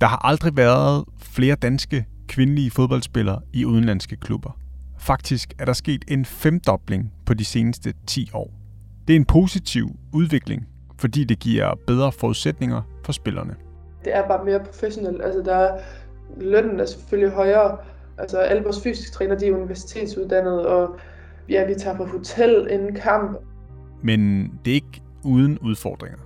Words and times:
Der 0.00 0.06
har 0.06 0.26
aldrig 0.26 0.56
været 0.56 1.04
flere 1.22 1.54
danske 1.54 2.06
kvindelige 2.28 2.70
fodboldspillere 2.70 3.40
i 3.52 3.64
udenlandske 3.64 4.16
klubber. 4.16 4.58
Faktisk 4.98 5.54
er 5.58 5.64
der 5.64 5.72
sket 5.72 6.04
en 6.08 6.24
femdobling 6.24 7.12
på 7.26 7.34
de 7.34 7.44
seneste 7.44 7.94
10 8.06 8.30
år. 8.34 8.50
Det 9.08 9.12
er 9.12 9.16
en 9.16 9.24
positiv 9.24 9.88
udvikling, 10.12 10.68
fordi 10.98 11.24
det 11.24 11.38
giver 11.38 11.74
bedre 11.86 12.12
forudsætninger 12.12 12.82
for 13.04 13.12
spillerne. 13.12 13.56
Det 14.04 14.16
er 14.16 14.28
bare 14.28 14.44
mere 14.44 14.60
professionelt. 14.64 15.22
Altså 15.22 15.42
der 15.42 15.54
er, 15.54 15.80
lønnen 16.36 16.80
er 16.80 16.86
selvfølgelig 16.86 17.34
højere. 17.34 17.78
Altså 18.18 18.38
alle 18.38 18.62
vores 18.62 18.82
fysiske 18.82 19.12
træner, 19.12 19.38
de 19.38 19.46
er 19.46 19.52
universitetsuddannede, 19.52 20.66
og 20.66 20.96
ja, 21.48 21.66
vi 21.66 21.74
tager 21.74 21.96
på 21.96 22.04
hotel 22.04 22.66
inden 22.70 22.94
kamp. 22.94 23.38
Men 24.02 24.50
det 24.64 24.70
er 24.70 24.74
ikke 24.74 25.02
uden 25.24 25.58
udfordringer. 25.58 26.18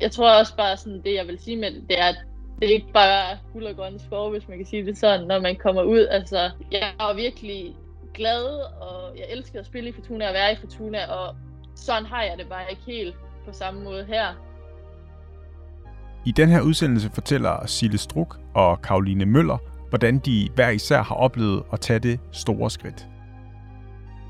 Jeg 0.00 0.10
tror 0.12 0.38
også 0.38 0.56
bare 0.56 0.76
sådan, 0.76 1.00
det 1.04 1.14
jeg 1.14 1.26
vil 1.26 1.38
sige 1.38 1.56
med 1.56 1.70
det 1.88 2.00
er, 2.00 2.04
at 2.04 2.16
det 2.60 2.70
er 2.70 2.74
ikke 2.74 2.92
bare 2.92 3.38
guld 3.52 3.64
og 3.64 3.76
grønne 3.76 3.98
skove, 3.98 4.30
hvis 4.30 4.48
man 4.48 4.56
kan 4.56 4.66
sige 4.66 4.86
det 4.86 4.98
sådan, 4.98 5.26
når 5.26 5.40
man 5.40 5.56
kommer 5.56 5.82
ud. 5.82 6.06
Altså, 6.10 6.50
jeg 6.72 6.92
er 7.00 7.14
virkelig 7.14 7.76
glad, 8.14 8.44
og 8.80 9.18
jeg 9.18 9.24
elsker 9.30 9.60
at 9.60 9.66
spille 9.66 9.88
i 9.88 9.92
Fortuna 9.92 10.28
og 10.28 10.34
være 10.34 10.52
i 10.52 10.56
Fortuna, 10.56 11.06
og 11.06 11.34
sådan 11.76 12.06
har 12.06 12.22
jeg 12.22 12.38
det 12.38 12.48
bare 12.48 12.70
ikke 12.70 12.82
helt 12.86 13.14
på 13.46 13.52
samme 13.52 13.84
måde 13.84 14.04
her. 14.04 14.26
I 16.26 16.32
den 16.32 16.48
her 16.48 16.60
udsendelse 16.60 17.10
fortæller 17.14 17.66
Sille 17.66 17.98
Struk 17.98 18.38
og 18.54 18.82
Karoline 18.82 19.26
Møller, 19.26 19.58
hvordan 19.88 20.18
de 20.18 20.48
hver 20.54 20.70
især 20.70 21.02
har 21.02 21.14
oplevet 21.14 21.62
at 21.72 21.80
tage 21.80 21.98
det 21.98 22.20
store 22.32 22.70
skridt. 22.70 23.06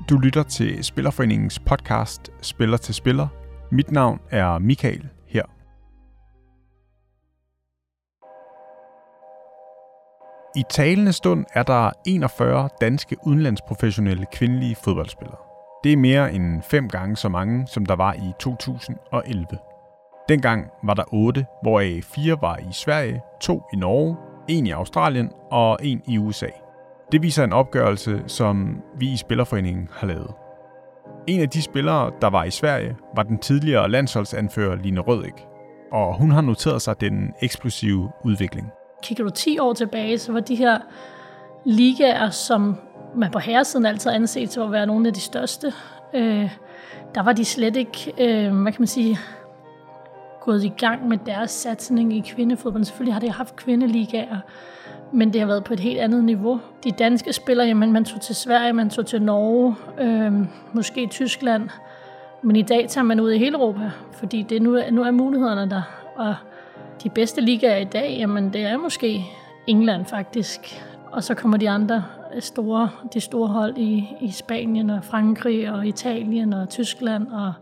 Du 0.09 0.17
lytter 0.17 0.43
til 0.43 0.83
Spillerforeningens 0.83 1.59
podcast 1.59 2.31
Spiller 2.41 2.77
til 2.77 2.95
Spiller. 2.95 3.27
Mit 3.71 3.91
navn 3.91 4.19
er 4.29 4.59
Michael 4.59 5.09
I 10.55 10.63
talende 10.69 11.13
stund 11.13 11.45
er 11.53 11.63
der 11.63 11.91
41 12.05 12.69
danske 12.81 13.15
udenlandsprofessionelle 13.25 14.25
kvindelige 14.31 14.75
fodboldspillere. 14.75 15.37
Det 15.83 15.93
er 15.93 15.97
mere 15.97 16.33
end 16.33 16.61
fem 16.61 16.89
gange 16.89 17.15
så 17.15 17.29
mange, 17.29 17.67
som 17.67 17.85
der 17.85 17.95
var 17.95 18.13
i 18.13 18.33
2011. 18.39 19.45
Dengang 20.29 20.67
var 20.83 20.93
der 20.93 21.03
otte, 21.13 21.45
hvoraf 21.61 22.03
fire 22.03 22.37
var 22.41 22.57
i 22.57 22.71
Sverige, 22.71 23.21
to 23.41 23.63
i 23.73 23.75
Norge, 23.75 24.17
en 24.47 24.67
i 24.67 24.71
Australien 24.71 25.31
og 25.51 25.79
en 25.83 26.01
i 26.07 26.17
USA. 26.17 26.49
Det 27.11 27.21
viser 27.21 27.43
en 27.43 27.53
opgørelse, 27.53 28.23
som 28.27 28.81
vi 28.97 29.13
i 29.13 29.17
Spillerforeningen 29.17 29.89
har 29.91 30.07
lavet. 30.07 30.33
En 31.27 31.41
af 31.41 31.49
de 31.49 31.61
spillere, 31.61 32.11
der 32.21 32.29
var 32.29 32.43
i 32.43 32.51
Sverige, 32.51 32.95
var 33.15 33.23
den 33.23 33.37
tidligere 33.37 33.89
landsholdsanfører 33.89 34.75
Line 34.75 34.99
Rødik, 34.99 35.45
og 35.91 36.17
hun 36.17 36.31
har 36.31 36.41
noteret 36.41 36.81
sig 36.81 37.01
den 37.01 37.33
eksplosive 37.41 38.11
udvikling. 38.23 38.67
Kigger 39.01 39.23
du 39.23 39.29
10 39.29 39.59
år 39.59 39.73
tilbage, 39.73 40.17
så 40.17 40.31
var 40.31 40.39
de 40.39 40.55
her 40.55 40.79
ligaer, 41.65 42.29
som 42.29 42.75
man 43.15 43.31
på 43.31 43.39
herresiden 43.39 43.85
altid 43.85 44.11
anset 44.11 44.49
til 44.49 44.59
at 44.59 44.71
være 44.71 44.85
nogle 44.85 45.07
af 45.07 45.13
de 45.13 45.21
største, 45.21 45.73
øh, 46.13 46.49
der 47.15 47.23
var 47.23 47.33
de 47.33 47.45
slet 47.45 47.75
ikke, 47.75 48.13
øh, 48.19 48.61
hvad 48.61 48.71
kan 48.71 48.81
man 48.81 48.87
sige, 48.87 49.19
gået 50.41 50.63
i 50.63 50.73
gang 50.77 51.07
med 51.07 51.17
deres 51.25 51.51
satsning 51.51 52.17
i 52.17 52.19
kvindefodbold. 52.19 52.83
Selvfølgelig 52.83 53.13
har 53.13 53.19
de 53.19 53.31
haft 53.31 53.55
kvindeligaer, 53.55 54.37
men 55.13 55.33
det 55.33 55.41
har 55.41 55.47
været 55.47 55.63
på 55.63 55.73
et 55.73 55.79
helt 55.79 55.99
andet 55.99 56.23
niveau. 56.23 56.59
De 56.83 56.91
danske 56.91 57.33
spillere, 57.33 57.67
jamen 57.67 57.91
man 57.91 58.05
tog 58.05 58.21
til 58.21 58.35
Sverige, 58.35 58.73
man 58.73 58.89
tog 58.89 59.05
til 59.05 59.21
Norge, 59.21 59.75
øh, 59.99 60.33
måske 60.73 61.07
Tyskland, 61.07 61.69
men 62.41 62.55
i 62.55 62.61
dag 62.61 62.89
tager 62.89 63.05
man 63.05 63.19
ud 63.19 63.31
i 63.31 63.37
hele 63.37 63.57
Europa, 63.57 63.91
fordi 64.13 64.41
det 64.41 64.61
nu, 64.61 64.79
nu 64.91 65.03
er 65.03 65.11
mulighederne 65.11 65.69
der. 65.69 65.81
Og 66.15 66.35
de 67.03 67.09
bedste 67.09 67.41
ligaer 67.41 67.77
i 67.77 67.83
dag, 67.83 68.15
jamen 68.19 68.53
det 68.53 68.61
er 68.61 68.77
måske 68.77 69.25
England 69.67 70.05
faktisk. 70.05 70.83
Og 71.11 71.23
så 71.23 71.33
kommer 71.33 71.57
de 71.57 71.69
andre 71.69 72.03
store, 72.39 72.89
de 73.13 73.19
store 73.19 73.47
hold 73.47 73.77
i, 73.77 74.07
i 74.21 74.31
Spanien 74.31 74.89
og 74.89 75.03
Frankrig 75.03 75.71
og 75.71 75.87
Italien 75.87 76.53
og 76.53 76.69
Tyskland. 76.69 77.27
Og 77.27 77.53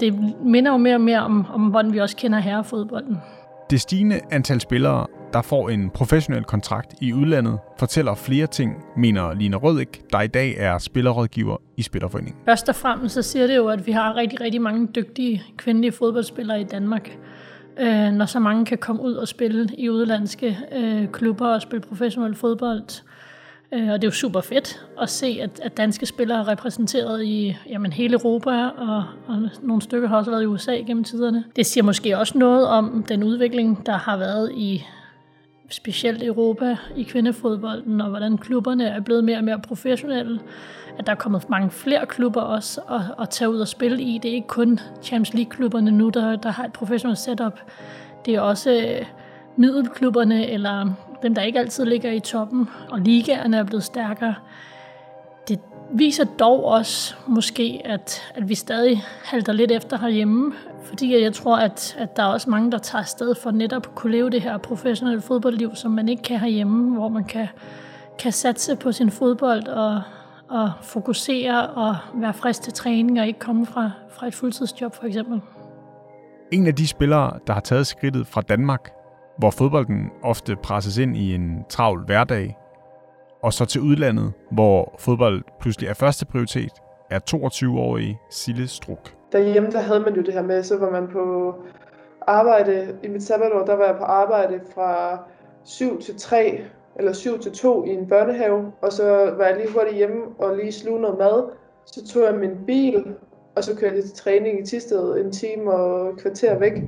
det 0.00 0.34
minder 0.44 0.70
jo 0.70 0.76
mere 0.76 0.94
og 0.94 1.00
mere 1.00 1.22
om, 1.22 1.46
om 1.54 1.62
hvordan 1.62 1.92
vi 1.92 2.00
også 2.00 2.16
kender 2.16 2.38
herrefodbolden. 2.38 3.18
Det 3.70 3.80
stigende 3.80 4.20
antal 4.30 4.60
spillere, 4.60 5.06
der 5.32 5.42
får 5.42 5.68
en 5.68 5.90
professionel 5.90 6.44
kontrakt 6.44 6.94
i 7.00 7.12
udlandet, 7.12 7.58
fortæller 7.78 8.14
flere 8.14 8.46
ting, 8.46 8.84
mener 8.96 9.34
Line 9.34 9.56
Rødik, 9.56 10.02
der 10.12 10.20
i 10.20 10.26
dag 10.26 10.54
er 10.58 10.78
spillerrådgiver 10.78 11.56
i 11.76 11.82
Spillerforeningen. 11.82 12.40
Først 12.44 12.68
og 12.68 12.74
fremmest 12.74 13.14
så 13.14 13.22
siger 13.22 13.46
det 13.46 13.56
jo, 13.56 13.68
at 13.68 13.86
vi 13.86 13.92
har 13.92 14.16
rigtig, 14.16 14.40
rigtig 14.40 14.62
mange 14.62 14.86
dygtige 14.86 15.42
kvindelige 15.56 15.92
fodboldspillere 15.92 16.60
i 16.60 16.64
Danmark. 16.64 17.10
Øh, 17.78 18.12
når 18.12 18.26
så 18.26 18.38
mange 18.38 18.64
kan 18.64 18.78
komme 18.78 19.02
ud 19.02 19.14
og 19.14 19.28
spille 19.28 19.68
i 19.78 19.90
udlandske 19.90 20.58
øh, 20.72 21.08
klubber 21.08 21.46
og 21.46 21.62
spille 21.62 21.80
professionel 21.80 22.34
fodbold, 22.34 23.02
Øh, 23.74 23.88
og 23.88 24.02
det 24.02 24.04
er 24.04 24.08
jo 24.08 24.12
super 24.12 24.40
fedt 24.40 24.86
at 25.00 25.10
se, 25.10 25.38
at, 25.42 25.60
at 25.62 25.76
danske 25.76 26.06
spillere 26.06 26.38
er 26.38 26.48
repræsenteret 26.48 27.24
i 27.24 27.56
jamen, 27.68 27.92
hele 27.92 28.14
Europa, 28.14 28.66
og, 28.66 29.04
og 29.26 29.48
nogle 29.62 29.82
stykker 29.82 30.08
har 30.08 30.16
også 30.16 30.30
været 30.30 30.42
i 30.42 30.46
USA 30.46 30.72
gennem 30.72 31.04
tiderne. 31.04 31.44
Det 31.56 31.66
siger 31.66 31.84
måske 31.84 32.18
også 32.18 32.38
noget 32.38 32.66
om 32.66 33.04
den 33.08 33.24
udvikling, 33.24 33.86
der 33.86 33.92
har 33.92 34.16
været 34.16 34.52
i 34.54 34.84
specielt 35.68 36.22
Europa 36.22 36.76
i 36.96 37.02
kvindefodbolden, 37.02 38.00
og 38.00 38.08
hvordan 38.08 38.38
klubberne 38.38 38.86
er 38.86 39.00
blevet 39.00 39.24
mere 39.24 39.38
og 39.38 39.44
mere 39.44 39.58
professionelle. 39.58 40.40
At 40.98 41.06
der 41.06 41.12
er 41.12 41.16
kommet 41.16 41.50
mange 41.50 41.70
flere 41.70 42.06
klubber 42.06 42.40
også 42.40 42.80
at, 42.80 43.00
at 43.22 43.30
tage 43.30 43.50
ud 43.50 43.58
og 43.60 43.68
spille 43.68 44.02
i. 44.02 44.18
Det 44.22 44.30
er 44.30 44.34
ikke 44.34 44.48
kun 44.48 44.80
Champions 45.02 45.34
League-klubberne 45.34 45.90
nu, 45.90 46.08
der, 46.08 46.36
der 46.36 46.50
har 46.50 46.64
et 46.64 46.72
professionelt 46.72 47.18
setup. 47.18 47.60
Det 48.26 48.34
er 48.34 48.40
også 48.40 48.70
øh, 48.70 49.06
middelklubberne, 49.56 50.50
eller 50.50 50.90
dem, 51.22 51.34
der 51.34 51.42
ikke 51.42 51.58
altid 51.58 51.84
ligger 51.84 52.12
i 52.12 52.20
toppen, 52.20 52.68
og 52.90 53.00
ligaerne 53.00 53.56
er 53.56 53.64
blevet 53.64 53.84
stærkere. 53.84 54.34
Det 55.48 55.60
viser 55.92 56.24
dog 56.24 56.64
også 56.64 57.14
måske, 57.26 57.80
at, 57.84 58.32
at 58.34 58.48
vi 58.48 58.54
stadig 58.54 59.02
halter 59.24 59.52
lidt 59.52 59.70
efter 59.70 59.98
herhjemme, 59.98 60.52
fordi 60.84 61.22
jeg 61.22 61.32
tror, 61.32 61.56
at, 61.56 61.96
at 61.98 62.16
der 62.16 62.22
er 62.22 62.26
også 62.26 62.50
mange, 62.50 62.72
der 62.72 62.78
tager 62.78 63.02
afsted 63.02 63.34
for 63.34 63.50
netop 63.50 63.86
at 63.86 63.94
kunne 63.94 64.12
leve 64.12 64.30
det 64.30 64.42
her 64.42 64.58
professionelle 64.58 65.20
fodboldliv, 65.20 65.74
som 65.74 65.90
man 65.90 66.08
ikke 66.08 66.22
kan 66.22 66.40
herhjemme, 66.40 66.94
hvor 66.94 67.08
man 67.08 67.24
kan, 67.24 67.46
kan 68.18 68.32
satse 68.32 68.76
på 68.76 68.92
sin 68.92 69.10
fodbold 69.10 69.66
og, 69.66 70.02
og 70.50 70.72
fokusere 70.82 71.66
og 71.66 71.96
være 72.14 72.34
frisk 72.34 72.62
til 72.62 72.72
træning 72.72 73.20
og 73.20 73.26
ikke 73.26 73.38
komme 73.38 73.66
fra, 73.66 73.90
fra 74.10 74.26
et 74.26 74.34
fuldtidsjob 74.34 74.94
for 74.94 75.04
eksempel. 75.04 75.40
En 76.52 76.66
af 76.66 76.74
de 76.74 76.86
spillere, 76.86 77.38
der 77.46 77.52
har 77.52 77.60
taget 77.60 77.86
skridtet 77.86 78.26
fra 78.26 78.40
Danmark 78.40 78.90
hvor 79.38 79.50
fodbolden 79.50 80.10
ofte 80.22 80.56
presses 80.56 80.98
ind 80.98 81.16
i 81.16 81.34
en 81.34 81.64
travl 81.68 82.04
hverdag, 82.04 82.56
og 83.42 83.52
så 83.52 83.64
til 83.64 83.80
udlandet, 83.80 84.32
hvor 84.50 84.94
fodbold 84.98 85.44
pludselig 85.60 85.88
er 85.88 85.94
første 85.94 86.26
prioritet, 86.26 86.72
er 87.10 87.20
22-årige 87.30 88.18
Sille 88.30 88.68
Struk. 88.68 89.14
Derhjemme 89.34 89.70
der 89.70 89.78
havde 89.78 90.00
man 90.00 90.14
jo 90.14 90.22
det 90.22 90.34
her 90.34 90.42
med, 90.42 90.62
så 90.62 90.78
var 90.78 90.90
man 90.90 91.08
på 91.08 91.54
arbejde, 92.20 92.98
i 93.02 93.08
mit 93.08 93.22
sabbatår, 93.22 93.64
der 93.64 93.74
var 93.74 93.86
jeg 93.86 93.96
på 93.96 94.04
arbejde 94.04 94.60
fra 94.74 95.18
7 95.64 96.00
til 96.00 96.18
3, 96.18 96.64
eller 96.96 97.12
7 97.12 97.38
til 97.38 97.52
2 97.52 97.84
i 97.84 97.88
en 97.88 98.08
børnehave, 98.08 98.72
og 98.80 98.92
så 98.92 99.34
var 99.36 99.46
jeg 99.46 99.56
lige 99.56 99.72
hurtigt 99.72 99.96
hjemme 99.96 100.22
og 100.38 100.56
lige 100.56 100.72
sluge 100.72 101.00
noget 101.00 101.18
mad. 101.18 101.44
Så 101.86 102.06
tog 102.06 102.22
jeg 102.22 102.34
min 102.34 102.58
bil, 102.66 103.14
og 103.56 103.64
så 103.64 103.76
kørte 103.76 103.96
jeg 103.96 104.04
til 104.04 104.14
træning 104.14 104.60
i 104.60 104.66
Tisted 104.66 105.16
en 105.16 105.32
time 105.32 105.72
og 105.72 106.16
kvarter 106.18 106.58
væk. 106.58 106.82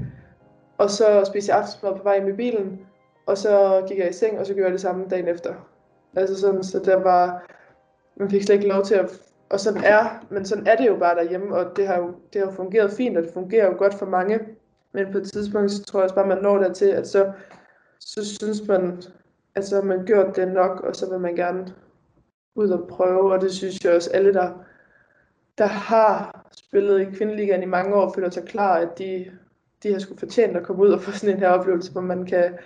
Og 0.79 0.91
så 0.91 1.25
spiste 1.25 1.51
jeg 1.51 1.59
aftensmad 1.59 1.93
på 1.97 2.03
vej 2.03 2.29
i 2.29 2.33
bilen, 2.33 2.81
og 3.27 3.39
så 3.39 3.85
gik 3.89 3.99
jeg 3.99 4.11
i 4.11 4.13
seng, 4.13 4.39
og 4.39 4.47
så 4.47 4.55
gjorde 4.55 4.67
jeg 4.67 4.73
det 4.73 4.81
samme 4.81 5.05
dagen 5.11 5.29
efter. 5.29 5.55
Altså 6.17 6.41
sådan, 6.41 6.65
så 6.65 6.79
der 6.79 6.97
var, 6.97 7.51
man 8.17 8.31
fik 8.31 8.43
slet 8.43 8.55
ikke 8.55 8.69
lov 8.69 8.85
til 8.85 8.95
at, 8.95 9.21
og 9.51 9.61
sådan 9.61 9.85
er, 9.85 10.27
men 10.31 10.45
sådan 10.45 10.67
er 10.67 10.77
det 10.77 10.87
jo 10.87 10.97
bare 10.97 11.15
derhjemme, 11.15 11.57
og 11.57 11.77
det 11.77 11.87
har 11.87 11.99
jo, 11.99 12.15
det 12.33 12.41
har 12.41 12.47
jo 12.49 12.55
fungeret 12.55 12.93
fint, 12.93 13.17
og 13.17 13.23
det 13.23 13.33
fungerer 13.33 13.67
jo 13.67 13.79
godt 13.79 13.95
for 13.95 14.07
mange. 14.07 14.41
Men 14.93 15.13
på 15.13 15.19
et 15.19 15.33
tidspunkt, 15.33 15.71
så 15.73 15.85
tror 15.85 16.01
jeg 16.01 16.05
også 16.05 16.15
bare, 16.15 16.27
man 16.27 16.43
når 16.43 16.59
dertil, 16.59 16.87
at 16.87 17.09
så, 17.09 17.33
så 18.01 18.25
synes 18.25 18.69
man, 18.69 19.03
at 19.55 19.65
så 19.65 19.75
har 19.75 19.83
man 19.83 20.05
gjort 20.07 20.37
det 20.37 20.49
nok, 20.49 20.81
og 20.81 20.97
så 20.97 21.11
vil 21.11 21.21
man 21.21 21.37
gerne 21.37 21.67
ud 22.55 22.71
og 22.71 22.89
prøve, 22.89 23.33
og 23.33 23.41
det 23.41 23.53
synes 23.53 23.85
jeg 23.85 23.95
også 23.95 24.11
alle, 24.11 24.33
der, 24.35 24.53
der 25.59 25.67
har 25.67 26.45
spillet 26.57 27.01
i 27.01 27.05
kvindeligaen 27.05 27.63
i 27.63 27.67
mange 27.67 27.95
år, 27.95 28.13
føler 28.15 28.31
sig 28.31 28.45
klar, 28.45 28.75
at 28.75 28.99
de 28.99 29.31
de 29.83 29.93
har 29.93 29.99
skulle 29.99 30.19
fortjent 30.19 30.57
at 30.57 30.63
komme 30.63 30.83
ud 30.83 30.89
og 30.89 31.01
få 31.01 31.11
sådan 31.11 31.35
en 31.35 31.41
her 31.41 31.49
oplevelse, 31.49 31.93
hvor 31.93 32.01
man 32.01 32.27
kan, 32.27 32.59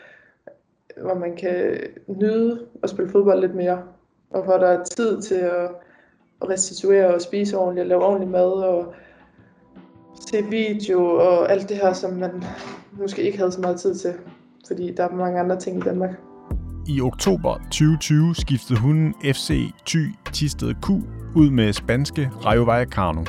hvor 0.96 1.14
man 1.14 1.36
kan 1.36 1.80
nyde 2.06 2.66
at 2.82 2.90
spille 2.90 3.10
fodbold 3.10 3.40
lidt 3.40 3.54
mere, 3.54 3.82
og 4.30 4.42
hvor 4.42 4.56
der 4.56 4.66
er 4.66 4.84
tid 4.84 5.22
til 5.22 5.34
at, 5.34 5.70
at 6.42 6.48
restituere 6.48 7.14
og 7.14 7.20
spise 7.20 7.58
ordentligt, 7.58 7.84
og 7.84 7.88
lave 7.88 8.04
ordentlig 8.04 8.28
mad, 8.28 8.52
og 8.52 8.94
se 10.30 10.44
video 10.50 11.04
og 11.04 11.52
alt 11.52 11.68
det 11.68 11.76
her, 11.76 11.92
som 11.92 12.12
man 12.12 12.44
måske 12.92 13.22
ikke 13.22 13.38
havde 13.38 13.52
så 13.52 13.60
meget 13.60 13.80
tid 13.80 13.94
til, 13.94 14.14
fordi 14.66 14.94
der 14.96 15.04
er 15.04 15.14
mange 15.14 15.40
andre 15.40 15.58
ting 15.58 15.76
i 15.76 15.80
Danmark. 15.80 16.10
I 16.88 17.00
oktober 17.00 17.54
2020 17.54 18.34
skiftede 18.34 18.78
hun 18.78 19.14
FC 19.24 19.70
Thy 19.86 20.14
Tisted 20.32 20.74
Q 20.82 20.90
ud 21.36 21.50
med 21.50 21.72
spanske 21.72 22.30
Rayo 22.44 22.62
Vallecano, 22.62 23.24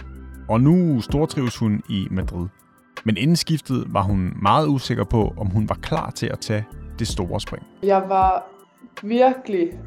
og 0.49 0.61
nu 0.61 1.01
stortrives 1.01 1.57
hun 1.57 1.81
i 1.89 2.07
Madrid. 2.11 2.47
Men 3.05 3.17
inden 3.17 3.35
skiftet 3.35 3.85
var 3.87 4.01
hun 4.01 4.33
meget 4.41 4.67
usikker 4.67 5.03
på, 5.03 5.33
om 5.37 5.47
hun 5.47 5.69
var 5.69 5.75
klar 5.75 6.11
til 6.11 6.27
at 6.27 6.39
tage 6.39 6.65
det 6.99 7.07
store 7.07 7.39
spring. 7.39 7.63
Jeg 7.83 8.03
var 8.07 8.47
virkelig, 9.03 9.79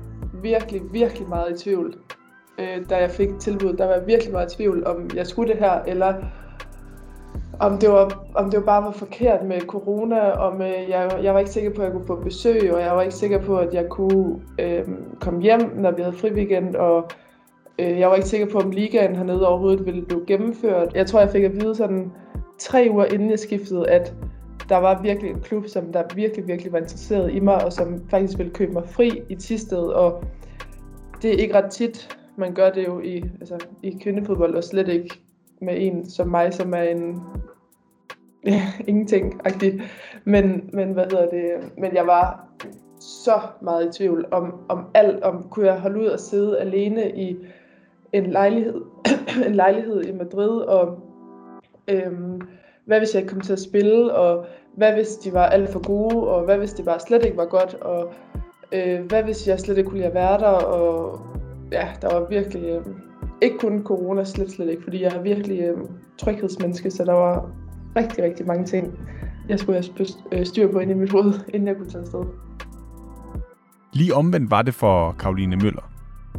virkelig, 0.43 0.83
virkelig 0.93 1.29
meget 1.29 1.61
i 1.61 1.65
tvivl, 1.65 1.95
øh, 2.59 2.91
da 2.91 2.97
jeg 2.97 3.11
fik 3.11 3.29
tilbud. 3.41 3.73
Der 3.73 3.87
var 3.87 3.95
jeg 3.95 4.07
virkelig 4.07 4.33
meget 4.33 4.53
i 4.53 4.57
tvivl, 4.57 4.87
om 4.87 5.11
jeg 5.15 5.27
skulle 5.27 5.53
det 5.53 5.61
her, 5.61 5.83
eller 5.87 6.15
om 7.61 7.79
det 7.79 7.91
var, 7.91 8.25
om 8.35 8.51
det 8.51 8.59
var 8.59 8.65
bare 8.67 8.83
var 8.83 8.91
forkert 8.91 9.45
med 9.45 9.61
corona, 9.61 10.21
og 10.31 10.57
med, 10.57 10.75
jeg, 10.89 11.19
jeg 11.23 11.35
var 11.35 11.41
ikke 11.41 11.51
sikker 11.51 11.71
på, 11.71 11.83
at 11.83 11.85
jeg 11.85 11.93
kunne 11.93 12.07
få 12.07 12.17
besøg, 12.17 12.75
og 12.75 12.81
jeg 12.81 12.97
var 12.97 13.03
ikke 13.03 13.15
sikker 13.15 13.39
på, 13.39 13.57
at 13.59 13.75
jeg 13.75 13.89
kunne 13.89 14.41
øh, 14.59 14.85
komme 15.21 15.43
hjem, 15.43 15.73
når 15.77 15.91
vi 15.91 16.03
havde 16.03 16.17
fri 16.17 16.33
weekend, 16.33 16.75
og 16.75 17.11
øh, 17.79 17.99
jeg 17.99 18.09
var 18.09 18.15
ikke 18.15 18.29
sikker 18.29 18.47
på, 18.47 18.59
om 18.59 18.71
ligaen 18.71 19.17
hernede 19.17 19.49
overhovedet 19.49 19.87
ville 19.87 20.03
blive 20.03 20.27
gennemført. 20.27 20.95
Jeg 20.95 21.07
tror, 21.07 21.21
jeg 21.21 21.31
fik 21.31 21.45
at 21.45 21.55
vide 21.55 21.75
sådan 21.75 22.13
tre 22.59 22.89
uger 22.91 23.05
inden 23.05 23.31
jeg 23.31 23.39
skiftede, 23.39 23.89
at 23.89 24.15
der 24.69 24.77
var 24.77 25.03
virkelig 25.03 25.31
en 25.31 25.41
klub, 25.41 25.67
som 25.67 25.93
der 25.93 26.03
virkelig, 26.15 26.49
virkelig 26.49 26.73
var 26.73 26.79
interesseret 26.79 27.33
i 27.33 27.41
mig, 27.41 27.65
og 27.65 27.73
som 27.73 28.01
faktisk 28.11 28.39
ville 28.39 28.53
købe 28.53 28.73
mig 28.73 28.83
fri 28.89 29.23
i 29.29 29.35
Tisted, 29.35 29.79
og 29.79 30.25
det 31.23 31.35
er 31.35 31.39
ikke 31.39 31.55
ret 31.55 31.71
tit, 31.71 32.19
man 32.37 32.55
gør 32.55 32.71
det 32.71 32.87
jo 32.87 33.01
i, 33.01 33.25
altså, 33.41 33.67
i 33.83 33.99
kvindefodbold, 34.03 34.55
og 34.55 34.65
slet 34.65 34.89
ikke 34.89 35.21
med 35.61 35.75
en 35.77 36.11
som 36.11 36.29
mig, 36.29 36.55
som 36.55 36.75
er 36.75 36.83
en 36.83 37.21
ja, 38.47 38.63
ingenting-agtig. 38.89 39.83
Men, 40.25 40.71
men 40.73 40.93
hvad 40.93 41.05
hedder 41.05 41.31
det? 41.31 41.73
Men 41.79 41.95
jeg 41.95 42.07
var 42.07 42.49
så 43.01 43.41
meget 43.61 43.87
i 43.87 43.99
tvivl 43.99 44.27
om, 44.31 44.55
om 44.69 44.87
alt, 44.95 45.23
om 45.23 45.47
kunne 45.51 45.67
jeg 45.67 45.81
holde 45.81 46.01
ud 46.01 46.07
og 46.07 46.21
sidde 46.21 46.59
alene 46.59 47.17
i 47.17 47.37
en 48.13 48.27
lejlighed, 48.31 48.81
en 49.47 49.55
lejlighed 49.55 50.05
i 50.05 50.13
Madrid, 50.13 50.61
og 50.61 50.99
øhm, 51.89 52.41
hvad 52.85 52.99
hvis 52.99 53.15
jeg 53.15 53.23
ikke 53.23 53.33
kom 53.33 53.41
til 53.41 53.53
at 53.53 53.61
spille, 53.61 54.15
og 54.15 54.47
hvad 54.77 54.93
hvis 54.93 55.17
de 55.17 55.33
var 55.33 55.47
alt 55.47 55.69
for 55.69 55.87
gode, 55.87 56.29
og 56.29 56.45
hvad 56.45 56.59
hvis 56.59 56.73
det 56.73 56.85
bare 56.85 57.01
slet 57.01 57.25
ikke 57.25 57.37
var 57.37 57.47
godt, 57.47 57.75
og 57.75 58.13
øh, 58.73 59.05
hvad 59.05 59.23
hvis 59.23 59.49
jeg 59.49 59.61
slet 59.61 59.79
ikke 59.79 59.91
kunne 59.91 59.99
lide 59.99 60.09
at 60.09 60.15
være 60.15 60.39
der, 60.39 60.47
og 60.47 61.21
ja, 61.75 61.89
der 62.03 62.15
var 62.15 62.27
virkelig, 62.29 62.63
øh, 62.63 62.85
ikke 63.43 63.59
kun 63.59 63.83
corona, 63.83 64.25
slet 64.25 64.51
slet 64.51 64.71
ikke, 64.71 64.83
fordi 64.83 65.03
jeg 65.03 65.17
er 65.17 65.23
virkelig 65.23 65.61
øh, 65.61 65.77
tryghedsmenneske, 66.19 66.91
så 66.91 67.05
der 67.05 67.13
var 67.13 67.51
rigtig, 67.97 68.25
rigtig 68.25 68.47
mange 68.47 68.65
ting, 68.65 68.99
jeg 69.49 69.59
skulle 69.59 69.83
have 69.83 70.07
øh, 70.33 70.47
styr 70.47 70.73
på 70.73 70.79
inde 70.79 70.93
i 70.93 70.97
mit 70.97 71.11
hoved, 71.11 71.35
inden 71.55 71.69
jeg 71.69 71.77
kunne 71.77 71.91
tage 71.91 72.03
afsted. 72.03 72.25
Lige 73.93 74.15
omvendt 74.15 74.51
var 74.51 74.63
det 74.63 74.75
for 74.75 75.13
Karoline 75.19 75.57
Møller. 75.57 75.91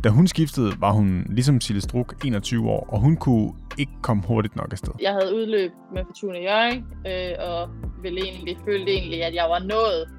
Da 0.04 0.10
hun 0.10 0.28
skiftede, 0.28 0.72
var 0.80 0.92
hun 0.92 1.26
ligesom 1.30 1.62
Sille 1.62 1.82
Struk 1.82 2.26
21 2.26 2.70
år, 2.70 2.88
og 2.90 3.00
hun 3.00 3.18
kunne 3.18 3.54
ikke 3.78 3.92
komme 4.02 4.24
hurtigt 4.28 4.56
nok 4.56 4.72
afsted. 4.72 4.94
Jeg 5.02 5.12
havde 5.12 5.36
udløb 5.36 5.72
med 5.94 6.04
Fortuna 6.06 6.40
Jørgen, 6.40 6.86
øh, 7.08 7.50
og 7.50 7.70
ville 8.02 8.22
egentlig, 8.22 8.58
følte 8.66 8.92
egentlig, 8.92 9.24
at 9.24 9.36
jeg 9.36 9.46
var 9.50 9.60
nået 9.60 10.10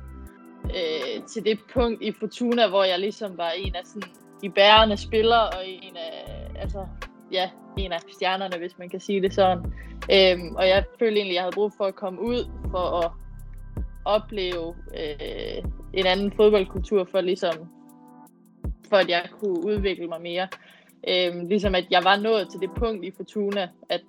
øh, 0.65 1.25
til 1.33 1.45
det 1.45 1.59
punkt 1.75 2.03
i 2.03 2.13
Fortuna, 2.21 2.69
hvor 2.69 2.85
jeg 2.85 2.99
ligesom 2.99 3.31
var 3.37 3.51
en 3.59 3.75
af 3.75 3.83
sådan, 3.85 4.09
de 4.43 4.51
bærende 4.51 4.97
spillere, 4.97 5.49
og 5.49 5.63
en 5.67 5.97
af, 5.97 6.51
altså, 6.61 6.87
ja, 7.33 7.51
en 7.77 7.93
af 7.93 8.01
stjernerne, 8.13 8.59
hvis 8.59 8.79
man 8.79 8.89
kan 8.89 9.01
sige 9.01 9.23
det 9.23 9.35
sådan. 9.35 9.59
Øhm, 10.13 10.57
og 10.57 10.69
jeg 10.69 10.85
følte 10.99 11.17
egentlig, 11.17 11.33
at 11.33 11.35
jeg 11.35 11.43
havde 11.43 11.55
brug 11.55 11.73
for 11.77 11.85
at 11.85 11.95
komme 11.95 12.21
ud 12.21 12.51
for 12.71 13.05
at 13.05 13.11
opleve 14.05 14.75
øh, 14.95 15.65
en 15.95 16.07
anden 16.07 16.33
fodboldkultur, 16.33 17.05
for 17.05 17.21
ligesom 17.21 17.53
for 18.89 18.97
at 18.97 19.09
jeg 19.09 19.29
kunne 19.41 19.67
udvikle 19.67 20.07
mig 20.07 20.23
mere. 20.23 20.49
Øhm, 21.09 21.47
ligesom 21.47 21.75
at 21.75 21.87
jeg 21.91 22.05
var 22.05 22.17
nået 22.17 22.49
til 22.51 22.61
det 22.61 22.71
punkt 22.77 23.05
i 23.05 23.11
Fortuna, 23.17 23.69
at 23.89 24.01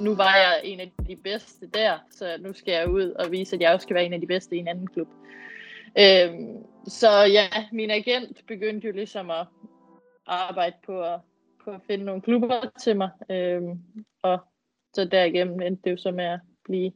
nu 0.00 0.14
var 0.14 0.36
jeg 0.36 0.60
en 0.64 0.80
af 0.80 0.92
de 1.08 1.16
bedste 1.16 1.66
der, 1.74 1.98
så 2.10 2.36
nu 2.40 2.52
skal 2.52 2.72
jeg 2.72 2.88
ud 2.88 3.10
og 3.10 3.32
vise, 3.32 3.56
at 3.56 3.62
jeg 3.62 3.72
også 3.72 3.84
skal 3.84 3.94
være 3.94 4.04
en 4.04 4.12
af 4.12 4.20
de 4.20 4.26
bedste 4.26 4.56
i 4.56 4.58
en 4.58 4.68
anden 4.68 4.86
klub. 4.86 5.08
Øhm, 5.98 6.64
så 6.86 7.08
ja, 7.10 7.46
min 7.72 7.90
agent 7.90 8.46
begyndte 8.46 8.86
jo 8.86 8.92
ligesom 8.92 9.30
at 9.30 9.46
arbejde 10.26 10.76
på 10.86 11.02
at, 11.02 11.20
på 11.64 11.70
at 11.70 11.80
finde 11.86 12.04
nogle 12.04 12.22
klubber 12.22 12.72
til 12.80 12.96
mig, 12.96 13.10
øhm, 13.30 13.78
og 14.22 14.38
så 14.94 15.04
derigennem 15.04 15.60
endte 15.60 15.82
det 15.84 15.90
jo 15.90 15.96
så 15.96 16.10
med 16.10 16.24
at 16.24 16.40
blive, 16.64 16.92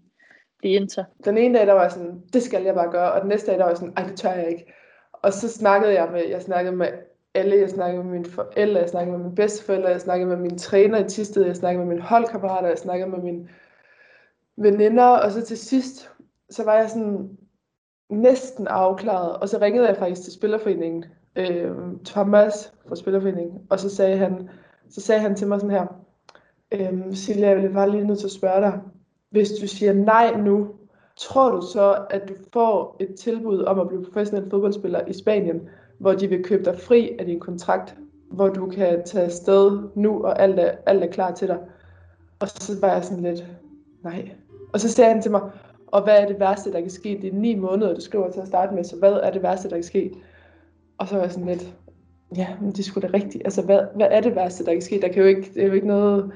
blive 0.58 0.74
Inter. 0.74 1.04
Den 1.24 1.38
ene 1.38 1.58
dag, 1.58 1.66
der 1.66 1.72
var 1.72 1.88
sådan, 1.88 2.22
det 2.32 2.42
skal 2.42 2.62
jeg 2.62 2.74
bare 2.74 2.90
gøre, 2.90 3.12
og 3.12 3.20
den 3.20 3.28
næste 3.28 3.50
dag, 3.50 3.58
der 3.58 3.64
var 3.64 3.74
sådan, 3.74 3.94
ej, 3.96 4.04
det 4.04 4.16
tør 4.16 4.32
jeg 4.32 4.48
ikke. 4.48 4.72
Og 5.12 5.32
så 5.32 5.48
snakkede 5.48 5.92
jeg 5.92 6.08
med, 6.12 6.28
jeg 6.28 6.42
snakkede 6.42 6.76
med 6.76 6.88
alle, 7.34 7.56
jeg 7.56 7.70
snakkede 7.70 8.04
med 8.04 8.12
mine 8.12 8.24
forældre, 8.30 8.80
jeg 8.80 8.88
snakkede 8.88 9.16
med 9.16 9.24
mine 9.24 9.36
bedsteforældre, 9.36 9.88
jeg 9.88 10.00
snakkede 10.00 10.28
med 10.28 10.36
mine 10.36 10.58
træner 10.58 11.04
i 11.04 11.08
Tisted, 11.08 11.46
jeg 11.46 11.56
snakkede 11.56 11.84
med 11.84 11.94
mine 11.94 12.06
holdkammerater, 12.06 12.68
jeg 12.68 12.78
snakkede 12.78 13.10
med 13.10 13.18
mine 13.18 13.48
veninder, 14.56 15.06
og 15.06 15.32
så 15.32 15.46
til 15.46 15.58
sidst, 15.58 16.10
så 16.50 16.64
var 16.64 16.74
jeg 16.74 16.90
sådan 16.90 17.38
næsten 18.12 18.66
afklaret, 18.66 19.36
og 19.36 19.48
så 19.48 19.58
ringede 19.60 19.88
jeg 19.88 19.96
faktisk 19.96 20.22
til 20.22 20.32
Spillerforeningen, 20.32 21.04
øh, 21.36 21.70
Thomas 22.04 22.72
fra 22.88 22.96
Spillerforeningen, 22.96 23.58
og 23.70 23.80
så 23.80 23.88
sagde 23.88 24.16
han, 24.16 24.48
så 24.90 25.00
sagde 25.00 25.20
han 25.20 25.34
til 25.34 25.48
mig 25.48 25.60
sådan 25.60 25.70
her, 25.70 25.86
øh, 26.72 27.14
Silja, 27.14 27.48
jeg 27.48 27.62
vil 27.62 27.72
bare 27.72 27.90
lige 27.90 28.06
nødt 28.06 28.18
til 28.18 28.26
at 28.26 28.32
spørge 28.32 28.60
dig, 28.60 28.80
hvis 29.30 29.50
du 29.50 29.66
siger 29.66 29.92
nej 29.92 30.36
nu, 30.36 30.68
tror 31.16 31.50
du 31.50 31.60
så, 31.60 31.98
at 32.10 32.28
du 32.28 32.34
får 32.52 32.96
et 33.00 33.14
tilbud 33.14 33.62
om 33.62 33.80
at 33.80 33.88
blive 33.88 34.04
professionel 34.04 34.50
fodboldspiller 34.50 35.06
i 35.06 35.12
Spanien, 35.12 35.60
hvor 35.98 36.12
de 36.12 36.28
vil 36.28 36.44
købe 36.44 36.64
dig 36.64 36.78
fri 36.78 37.16
af 37.18 37.26
din 37.26 37.40
kontrakt, 37.40 37.96
hvor 38.30 38.48
du 38.48 38.66
kan 38.66 39.04
tage 39.04 39.24
afsted 39.24 39.78
nu, 39.94 40.24
og 40.24 40.42
alt 40.42 40.58
er, 40.58 40.70
alt 40.86 41.04
er 41.04 41.10
klar 41.10 41.32
til 41.32 41.48
dig. 41.48 41.58
Og 42.40 42.48
så 42.48 42.72
var 42.80 42.92
jeg 42.92 43.04
sådan 43.04 43.22
lidt, 43.22 43.46
nej. 44.02 44.30
Og 44.72 44.80
så 44.80 44.88
sagde 44.88 45.12
han 45.12 45.22
til 45.22 45.30
mig, 45.30 45.40
og 45.92 46.02
hvad 46.02 46.18
er 46.18 46.26
det 46.26 46.40
værste, 46.40 46.72
der 46.72 46.80
kan 46.80 46.90
ske? 46.90 47.18
Det 47.22 47.34
er 47.34 47.38
ni 47.38 47.54
måneder, 47.54 47.94
du 47.94 48.00
skriver 48.00 48.30
til 48.30 48.40
at 48.40 48.46
starte 48.46 48.74
med, 48.74 48.84
så 48.84 48.96
hvad 48.96 49.12
er 49.12 49.30
det 49.30 49.42
værste, 49.42 49.68
der 49.68 49.76
kan 49.76 49.82
ske? 49.82 50.12
Og 50.98 51.08
så 51.08 51.14
var 51.14 51.22
jeg 51.22 51.32
sådan 51.32 51.48
lidt, 51.48 51.74
ja, 52.36 52.46
men 52.60 52.72
det 52.72 52.84
skulle 52.84 53.08
da 53.08 53.14
rigtigt. 53.14 53.42
Altså, 53.44 53.62
hvad, 53.62 53.80
hvad 53.96 54.06
er 54.10 54.20
det 54.20 54.36
værste, 54.36 54.64
der 54.64 54.72
kan 54.72 54.82
ske? 54.82 55.00
Der 55.00 55.08
kan 55.08 55.22
jo 55.22 55.28
ikke, 55.28 55.50
det 55.54 55.62
er 55.62 55.66
jo 55.66 55.72
ikke 55.72 55.86
noget, 55.86 56.32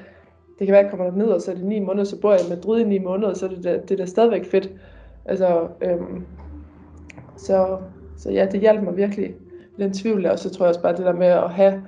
det 0.59 0.67
kan 0.67 0.73
være, 0.73 0.81
at 0.81 0.85
jeg 0.85 0.91
kommer 0.91 1.17
ned, 1.17 1.27
og 1.27 1.41
så 1.41 1.51
er 1.51 1.55
det 1.55 1.65
ni 1.65 1.79
måneder, 1.79 2.05
så 2.05 2.21
bor 2.21 2.33
jeg 2.33 2.41
i 2.47 2.49
Madrid 2.49 2.81
i 2.81 2.85
ni 2.85 2.99
måneder, 2.99 3.35
så 3.35 3.47
er 3.47 3.51
det, 3.51 3.65
da, 3.65 3.73
det 3.73 3.91
er 3.91 3.97
da 3.97 4.07
stadigvæk 4.07 4.45
fedt. 4.45 4.71
Altså, 5.25 5.69
øhm, 5.81 6.25
så, 7.37 7.79
så 8.17 8.31
ja, 8.31 8.47
det 8.53 8.61
hjalp 8.61 8.83
mig 8.83 8.97
virkelig 8.97 9.35
den 9.79 9.93
tvivl 9.93 10.25
der, 10.25 10.31
og 10.31 10.39
så 10.39 10.51
tror 10.51 10.65
jeg 10.65 10.69
også 10.69 10.83
bare 10.83 10.97
det 10.97 11.07
der 11.07 11.13
med 11.13 11.27
at 11.27 11.51
have, 11.51 11.83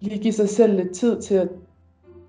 lige 0.00 0.22
give 0.22 0.32
sig 0.32 0.48
selv 0.48 0.76
lidt 0.76 0.92
tid 0.92 1.20
til 1.20 1.34
at, 1.34 1.48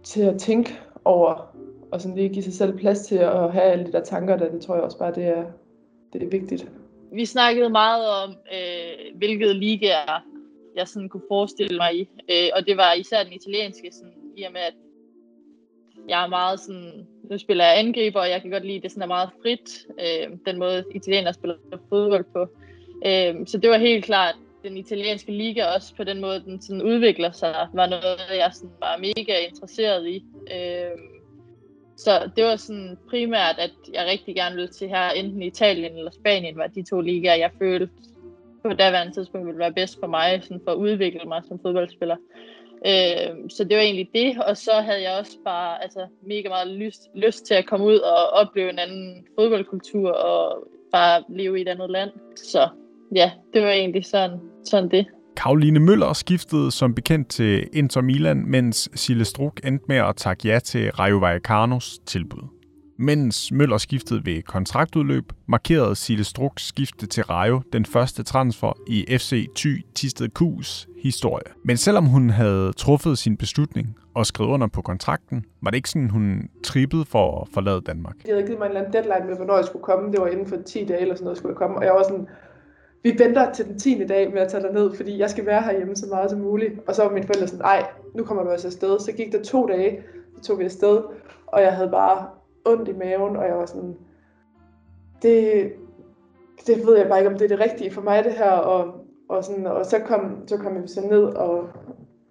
til 0.04 0.22
at 0.22 0.40
tænke 0.40 0.80
over, 1.06 1.57
og 1.98 2.02
sådan 2.02 2.18
lige 2.18 2.30
give 2.30 2.44
sig 2.44 2.54
selv 2.54 2.78
plads 2.78 3.02
til 3.02 3.16
at 3.16 3.52
have 3.52 3.64
alle 3.64 3.86
de 3.86 3.92
der 3.92 4.04
tanker 4.04 4.38
der, 4.38 4.52
det 4.52 4.62
tror 4.62 4.76
jeg 4.76 4.84
også 4.84 4.98
bare, 4.98 5.16
det 5.16 5.24
er, 5.24 5.44
det 6.14 6.24
er 6.24 6.28
vigtigt. 6.28 6.72
Vi 7.12 7.26
snakkede 7.26 7.70
meget 7.70 8.10
om, 8.24 8.30
øh, 8.30 9.18
hvilket 9.18 9.56
ligaer 9.56 10.26
jeg 10.76 10.88
sådan 10.88 11.10
kunne 11.10 11.24
forestille 11.28 11.78
mig 11.78 11.96
i, 11.96 12.10
øh, 12.32 12.50
og 12.56 12.68
det 12.68 12.78
var 12.78 12.94
især 12.94 13.24
den 13.24 13.34
italienske, 13.34 13.90
sådan, 13.92 14.14
i 14.38 14.44
og 14.44 14.52
med 14.54 14.62
at 14.62 14.74
jeg 16.10 16.24
er 16.24 16.28
meget 16.28 16.60
sådan, 16.60 17.08
nu 17.30 17.38
spiller 17.38 17.66
jeg 17.66 17.80
angriber, 17.80 18.20
og 18.20 18.30
jeg 18.30 18.42
kan 18.42 18.52
godt 18.52 18.66
lide, 18.66 18.78
at 18.78 18.84
det 18.84 18.92
sådan 18.92 19.04
er 19.04 19.08
meget 19.08 19.30
frit, 19.42 19.88
øh, 20.00 20.38
den 20.46 20.60
måde 20.60 20.84
italienere 20.96 21.34
spiller 21.34 21.56
fodbold 21.90 22.26
på. 22.34 22.42
Øh, 23.06 23.48
så 23.48 23.58
det 23.58 23.70
var 23.70 23.78
helt 23.78 24.06
klart, 24.06 24.36
den 24.64 24.78
italienske 24.78 25.32
liga 25.32 25.66
også 25.66 25.96
på 25.96 26.04
den 26.04 26.22
måde, 26.22 26.40
den 26.40 26.62
sådan 26.62 26.82
udvikler 26.82 27.32
sig, 27.32 27.68
var 27.74 27.88
noget, 27.88 28.20
jeg 28.30 28.52
sådan 28.54 28.76
var 28.80 28.98
mega 28.98 29.40
interesseret 29.40 30.08
i. 30.08 30.26
Øh, 30.56 31.17
så 31.98 32.30
det 32.36 32.44
var 32.44 32.56
sådan 32.56 32.98
primært, 33.10 33.56
at 33.60 33.72
jeg 33.94 34.08
rigtig 34.10 34.36
gerne 34.36 34.56
ville 34.56 34.72
til 34.72 34.90
her, 34.90 35.10
enten 35.10 35.42
Italien 35.44 35.98
eller 35.98 36.12
Spanien, 36.12 36.58
var 36.58 36.68
de 36.68 36.84
to 36.84 37.02
ligaer, 37.02 37.36
jeg 37.36 37.52
følte 37.60 37.90
på 38.64 38.74
daværende 38.74 39.14
tidspunkt 39.14 39.48
ville 39.48 39.60
være 39.60 39.74
bedst 39.74 40.00
for 40.00 40.08
mig, 40.08 40.40
sådan 40.44 40.62
for 40.64 40.72
at 40.72 40.78
udvikle 40.78 41.26
mig 41.28 41.42
som 41.48 41.60
fodboldspiller. 41.60 42.16
Øh, 42.86 43.50
så 43.50 43.64
det 43.64 43.78
var 43.78 43.84
egentlig 43.84 44.10
det, 44.14 44.44
og 44.44 44.58
så 44.58 44.72
havde 44.72 45.02
jeg 45.02 45.20
også 45.20 45.38
bare 45.46 45.84
altså, 45.84 46.08
mega 46.22 46.50
meget 46.50 46.68
lyst, 46.68 47.10
lyst 47.16 47.46
til 47.46 47.54
at 47.54 47.66
komme 47.66 47.86
ud 47.86 47.98
og 47.98 48.30
opleve 48.30 48.70
en 48.70 48.80
anden 48.80 49.28
fodboldkultur 49.36 50.12
og 50.12 50.68
bare 50.92 51.24
leve 51.30 51.60
i 51.60 51.62
et 51.62 51.68
andet 51.68 51.90
land. 51.90 52.10
Så 52.36 52.70
ja, 53.16 53.32
det 53.54 53.62
var 53.62 53.72
egentlig 53.72 54.06
sådan, 54.06 54.40
sådan 54.64 54.90
det. 54.90 55.06
Karoline 55.38 55.80
Møller 55.80 56.14
skiftede 56.14 56.72
som 56.72 56.94
bekendt 56.94 57.28
til 57.28 57.70
Inter 57.74 58.02
Milan, 58.02 58.44
mens 58.48 58.90
Sille 58.94 59.26
Struk 59.26 59.60
endte 59.64 59.86
med 59.88 59.96
at 59.96 60.16
takke 60.16 60.48
ja 60.48 60.60
til 60.60 60.92
Rayo 60.92 61.18
Vallecanos 61.18 62.00
tilbud. 62.06 62.42
Mens 63.00 63.52
Møller 63.52 63.78
skiftede 63.78 64.26
ved 64.26 64.42
kontraktudløb, 64.42 65.24
markerede 65.48 65.96
Sille 65.96 66.24
Struk 66.24 66.60
skifte 66.60 67.08
til 67.08 67.24
Rayo 67.24 67.62
den 67.74 67.86
første 67.86 68.24
transfer 68.24 68.74
i 68.88 69.18
FC 69.18 69.48
Thy 69.56 69.86
Tisted 69.96 70.30
Q's 70.40 71.02
historie. 71.04 71.54
Men 71.64 71.78
selvom 71.78 72.06
hun 72.06 72.30
havde 72.30 72.74
truffet 72.74 73.18
sin 73.18 73.38
beslutning 73.38 73.96
og 74.16 74.26
skrevet 74.26 74.52
under 74.52 74.68
på 74.68 74.82
kontrakten, 74.82 75.46
var 75.62 75.72
det 75.72 75.76
ikke 75.76 75.90
sådan, 75.90 76.10
hun 76.10 76.50
trippede 76.64 77.06
for 77.06 77.42
at 77.42 77.48
forlade 77.54 77.82
Danmark. 77.82 78.16
De 78.26 78.32
havde 78.32 78.46
givet 78.46 78.60
mig 78.60 78.66
en 78.66 78.72
eller 78.72 78.82
anden 78.82 78.94
deadline 78.94 79.28
med, 79.30 79.36
hvornår 79.36 79.56
jeg 79.56 79.66
skulle 79.66 79.84
komme. 79.84 80.12
Det 80.12 80.22
var 80.22 80.28
inden 80.28 80.48
for 80.48 80.58
10 80.66 80.86
dage 80.86 81.02
eller 81.02 81.16
sådan 81.16 81.26
noget, 81.26 81.38
skulle 81.38 81.52
jeg 81.52 81.58
komme. 81.58 81.78
Og 81.78 81.86
jeg 81.86 81.94
var 81.94 82.04
sådan, 82.04 82.28
vi 83.04 83.16
venter 83.20 83.52
til 83.52 83.66
den 83.66 83.80
10. 83.80 84.06
dag 84.08 84.34
med 84.34 84.42
at 84.42 84.48
tage 84.48 84.64
dig 84.64 84.74
ned, 84.74 84.94
fordi 84.94 85.20
jeg 85.20 85.30
skal 85.30 85.46
være 85.46 85.62
herhjemme 85.62 85.96
så 85.96 86.06
meget 86.10 86.30
som 86.30 86.40
muligt. 86.40 86.74
Og 86.88 86.96
så 86.96 87.04
var 87.04 87.12
mine 87.12 87.26
forældre 87.26 87.48
sådan, 87.48 87.62
nej, 87.62 87.86
nu 88.16 88.24
kommer 88.24 88.44
du 88.44 88.50
altså 88.50 88.68
afsted. 88.68 89.00
Så 89.00 89.12
gik 89.12 89.32
der 89.32 89.44
to 89.44 89.68
dage, 89.68 90.04
så 90.36 90.42
tog 90.44 90.60
vi 90.60 90.64
afsted, 90.64 91.02
og 91.48 91.62
jeg 91.62 91.74
havde 91.74 91.90
bare 91.90 92.28
ondt 92.66 92.90
i 92.90 92.94
maven, 92.94 93.36
og 93.36 93.46
jeg 93.46 93.58
var 93.58 93.66
sådan, 93.66 93.96
det, 95.22 95.72
det 96.68 96.88
ved 96.88 96.98
jeg 96.98 97.08
bare 97.08 97.20
ikke, 97.20 97.32
om 97.32 97.38
det 97.38 97.52
er 97.52 97.56
det 97.58 97.66
rigtige 97.66 97.92
for 97.92 98.02
mig, 98.02 98.24
det 98.24 98.34
her. 98.34 98.52
Og, 98.52 98.94
og, 99.30 99.44
sådan, 99.44 99.66
og 99.66 99.86
så 99.86 100.00
kom, 100.00 100.48
så 100.48 100.58
kom 100.58 100.76
jeg 100.76 100.90
så 100.90 101.02
ned, 101.02 101.24
og, 101.24 101.68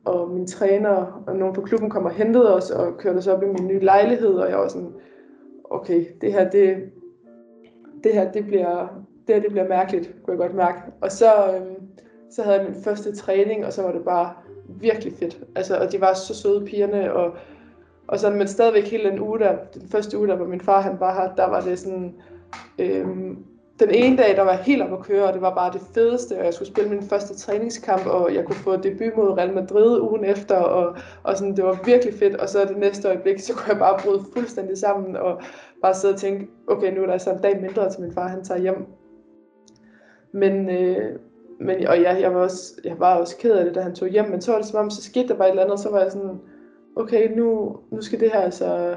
og 0.05 0.31
min 0.31 0.47
træner 0.47 1.23
og 1.27 1.37
nogen 1.37 1.55
på 1.55 1.61
klubben 1.61 1.91
kom 1.91 2.05
og 2.05 2.11
hentede 2.11 2.55
os, 2.55 2.71
og 2.71 2.99
kørte 2.99 3.19
os 3.19 3.27
op 3.27 3.43
i 3.43 3.47
min 3.47 3.67
nye 3.67 3.81
lejlighed, 3.81 4.35
og 4.35 4.51
jeg 4.51 4.59
var 4.59 4.69
sådan, 4.69 4.93
okay, 5.65 6.05
det 6.21 6.33
her, 6.33 6.51
det, 6.51 6.77
det 8.05 8.15
her, 8.15 8.33
det 8.33 8.47
bliver, 8.47 9.06
det 9.27 9.35
her, 9.35 9.43
det 9.43 9.51
bliver 9.51 9.69
mærkeligt, 9.69 10.15
kunne 10.25 10.33
jeg 10.33 10.39
godt 10.39 10.55
mærke. 10.55 10.79
Og 11.01 11.13
så, 11.13 11.55
øhm, 11.55 11.77
så 12.31 12.43
havde 12.43 12.57
jeg 12.57 12.67
min 12.71 12.83
første 12.85 13.17
træning, 13.17 13.67
og 13.67 13.73
så 13.73 13.83
var 13.83 13.93
det 13.93 14.05
bare 14.05 14.33
virkelig 14.69 15.13
fedt. 15.19 15.39
Altså, 15.57 15.77
og 15.77 15.93
de 15.93 16.01
var 16.01 16.15
så 16.15 16.35
søde 16.35 16.65
pigerne, 16.67 17.13
og, 17.13 17.33
og 18.09 18.19
sådan, 18.19 18.39
men 18.39 18.49
stadigvæk 18.49 18.85
hele 18.85 19.11
den 19.11 19.21
uge 19.21 19.39
der, 19.39 19.57
den 19.75 19.89
første 19.89 20.19
uge 20.19 20.29
der, 20.29 20.37
hvor 20.37 20.47
min 20.47 20.61
far 20.61 20.81
han 20.81 21.01
var 21.01 21.23
her, 21.23 21.35
der 21.35 21.47
var 21.47 21.61
det 21.61 21.79
sådan, 21.79 22.15
øhm, 22.79 23.39
den 23.81 23.91
ene 23.91 24.17
dag, 24.17 24.37
der 24.37 24.43
var 24.43 24.53
helt 24.53 24.83
op 24.83 24.93
at 24.93 25.05
køre, 25.05 25.25
og 25.25 25.33
det 25.33 25.43
var 25.43 25.55
bare 25.55 25.73
det 25.73 25.81
fedeste, 25.95 26.39
og 26.39 26.45
jeg 26.45 26.55
skulle 26.55 26.69
spille 26.69 26.91
min 26.91 27.03
første 27.03 27.35
træningskamp, 27.35 28.07
og 28.07 28.35
jeg 28.35 28.45
kunne 28.45 28.57
få 28.57 28.77
debut 28.77 29.17
mod 29.17 29.39
Real 29.39 29.55
Madrid 29.55 30.01
ugen 30.01 30.25
efter, 30.25 30.57
og, 30.57 30.97
og 31.23 31.37
sådan, 31.37 31.57
det 31.57 31.65
var 31.65 31.81
virkelig 31.85 32.15
fedt, 32.15 32.37
og 32.37 32.49
så 32.49 32.65
det 32.65 32.77
næste 32.77 33.09
øjeblik, 33.09 33.41
så 33.41 33.55
kunne 33.55 33.69
jeg 33.69 33.79
bare 33.79 33.99
bryde 34.05 34.25
fuldstændig 34.37 34.79
sammen, 34.79 35.17
og 35.17 35.41
bare 35.83 35.95
sidde 35.95 36.15
og 36.15 36.21
tænke, 36.21 36.49
okay, 36.69 36.95
nu 36.95 37.03
er 37.03 37.07
der 37.07 37.19
så 37.19 37.31
en 37.31 37.43
dag 37.43 37.61
mindre 37.61 37.91
til 37.91 38.01
min 38.01 38.13
far, 38.13 38.29
han 38.29 38.45
tager 38.45 38.61
hjem. 38.61 38.87
Men, 40.37 40.71
øh, 40.71 41.19
men 41.61 41.87
og 41.87 42.03
jeg, 42.03 42.19
jeg, 42.21 42.35
var 42.35 42.41
også, 42.41 42.81
jeg 42.85 43.01
var 43.01 43.15
også 43.15 43.37
ked 43.37 43.53
af 43.53 43.65
det, 43.65 43.75
da 43.75 43.81
han 43.81 43.95
tog 43.95 44.09
hjem, 44.09 44.25
men 44.25 44.41
så 44.41 44.53
var 44.53 44.59
det 44.59 44.69
som 44.69 44.81
om, 44.81 44.91
så 44.91 45.03
skete 45.03 45.29
der 45.29 45.35
bare 45.35 45.49
et 45.49 45.51
eller 45.51 45.63
andet, 45.63 45.73
og 45.73 45.79
så 45.79 45.91
var 45.91 46.01
jeg 46.01 46.13
sådan, 46.13 46.41
okay, 46.97 47.37
nu, 47.37 47.77
nu 47.91 48.01
skal 48.01 48.21
det 48.21 48.31
her 48.33 48.41
altså, 48.41 48.97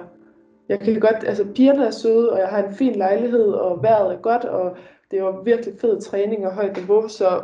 jeg 0.69 0.79
kan 0.79 0.99
godt, 0.99 1.23
altså 1.27 1.45
pigerne 1.55 1.85
er 1.85 1.91
søde, 1.91 2.31
og 2.31 2.39
jeg 2.39 2.47
har 2.47 2.63
en 2.63 2.73
fin 2.73 2.95
lejlighed, 2.95 3.47
og 3.47 3.83
vejret 3.83 4.13
er 4.13 4.21
godt, 4.21 4.45
og 4.45 4.77
det 5.11 5.23
var 5.23 5.41
virkelig 5.43 5.79
fed 5.81 6.01
træning 6.01 6.47
og 6.47 6.53
højt 6.53 6.77
niveau, 6.77 7.07
så 7.07 7.41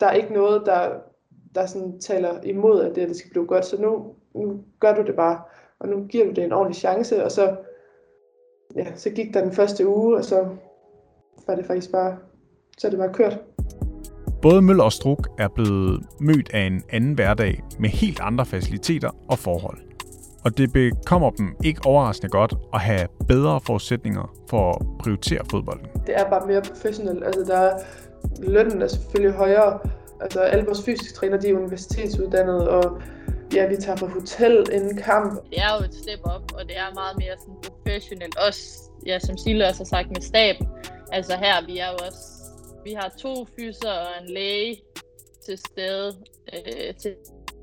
der 0.00 0.06
er 0.06 0.12
ikke 0.12 0.32
noget, 0.32 0.62
der, 0.66 0.90
der 1.54 1.66
sådan 1.66 2.00
taler 2.00 2.40
imod, 2.42 2.82
at 2.82 2.96
det, 2.96 3.08
det 3.08 3.16
skal 3.16 3.30
blive 3.30 3.46
godt, 3.46 3.64
så 3.64 3.82
nu, 3.82 4.14
nu 4.34 4.60
gør 4.80 4.94
du 4.94 5.02
det 5.02 5.16
bare, 5.16 5.40
og 5.78 5.88
nu 5.88 6.06
giver 6.06 6.24
du 6.24 6.30
det 6.30 6.44
en 6.44 6.52
ordentlig 6.52 6.76
chance, 6.76 7.24
og 7.24 7.32
så, 7.32 7.56
ja, 8.76 8.86
så 8.94 9.10
gik 9.10 9.34
der 9.34 9.40
den 9.40 9.52
første 9.52 9.88
uge, 9.88 10.16
og 10.16 10.24
så 10.24 10.48
var 11.46 11.54
det 11.54 11.66
faktisk 11.66 11.92
bare, 11.92 12.16
så 12.78 12.90
det 12.90 12.98
bare 12.98 13.12
kørt. 13.12 13.38
Både 14.42 14.62
Møller 14.62 14.84
og 14.84 14.92
Struk 14.92 15.28
er 15.38 15.48
blevet 15.48 16.02
mødt 16.20 16.50
af 16.54 16.60
en 16.60 16.82
anden 16.90 17.14
hverdag 17.14 17.62
med 17.78 17.90
helt 17.90 18.20
andre 18.20 18.46
faciliteter 18.46 19.10
og 19.28 19.38
forhold. 19.38 19.78
Og 20.44 20.58
det 20.58 20.72
bekommer 20.72 21.30
dem 21.30 21.56
ikke 21.64 21.80
overraskende 21.86 22.30
godt 22.30 22.54
at 22.74 22.80
have 22.80 23.08
bedre 23.28 23.60
forudsætninger 23.60 24.34
for 24.50 24.72
at 24.72 24.98
prioritere 24.98 25.40
fodbolden. 25.50 25.86
Det 26.06 26.14
er 26.20 26.30
bare 26.30 26.46
mere 26.46 26.62
professionelt. 26.62 27.24
Altså, 27.24 27.44
der 27.44 27.58
er, 27.58 27.78
lønnen 28.38 28.82
er 28.82 28.88
selvfølgelig 28.88 29.36
højere. 29.36 29.78
Altså, 30.20 30.40
alle 30.40 30.64
vores 30.64 30.84
fysiske 30.84 31.14
træner, 31.14 31.36
de 31.36 31.48
er 31.48 31.54
universitetsuddannede, 31.54 32.70
og 32.70 33.00
ja, 33.54 33.66
vi 33.66 33.76
tager 33.76 33.96
på 33.96 34.06
hotel 34.06 34.66
inden 34.72 34.96
kamp. 34.96 35.32
Det 35.50 35.58
er 35.58 35.78
jo 35.78 35.84
et 35.84 35.94
step 35.94 36.20
op, 36.24 36.52
og 36.54 36.62
det 36.68 36.76
er 36.76 36.94
meget 36.94 37.18
mere 37.18 37.34
sådan 37.38 37.54
professionelt. 37.62 38.38
Også, 38.38 38.90
ja, 39.06 39.18
som 39.18 39.36
Sille 39.36 39.66
også 39.66 39.80
har 39.80 39.84
sagt, 39.84 40.08
med 40.08 40.20
staben. 40.20 40.68
Altså 41.12 41.36
her, 41.36 41.66
vi 41.66 41.78
er 41.78 41.86
jo 41.86 42.06
også 42.06 42.33
vi 42.84 42.92
har 42.92 43.08
to 43.08 43.46
fyser 43.56 43.92
og 43.92 44.22
en 44.22 44.30
læge 44.30 44.82
til 45.46 45.58
stede 45.58 46.24
øh, 46.54 46.94
til 46.94 47.16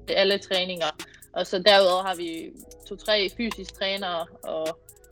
alle 0.08 0.38
træninger. 0.38 0.92
Og 1.34 1.48
så 1.48 1.60
derudover 1.60 2.04
har 2.04 2.16
vi 2.16 2.54
to-tre 2.88 3.30
fysisk 3.38 3.74
trænere, 3.74 4.26
og 4.44 4.68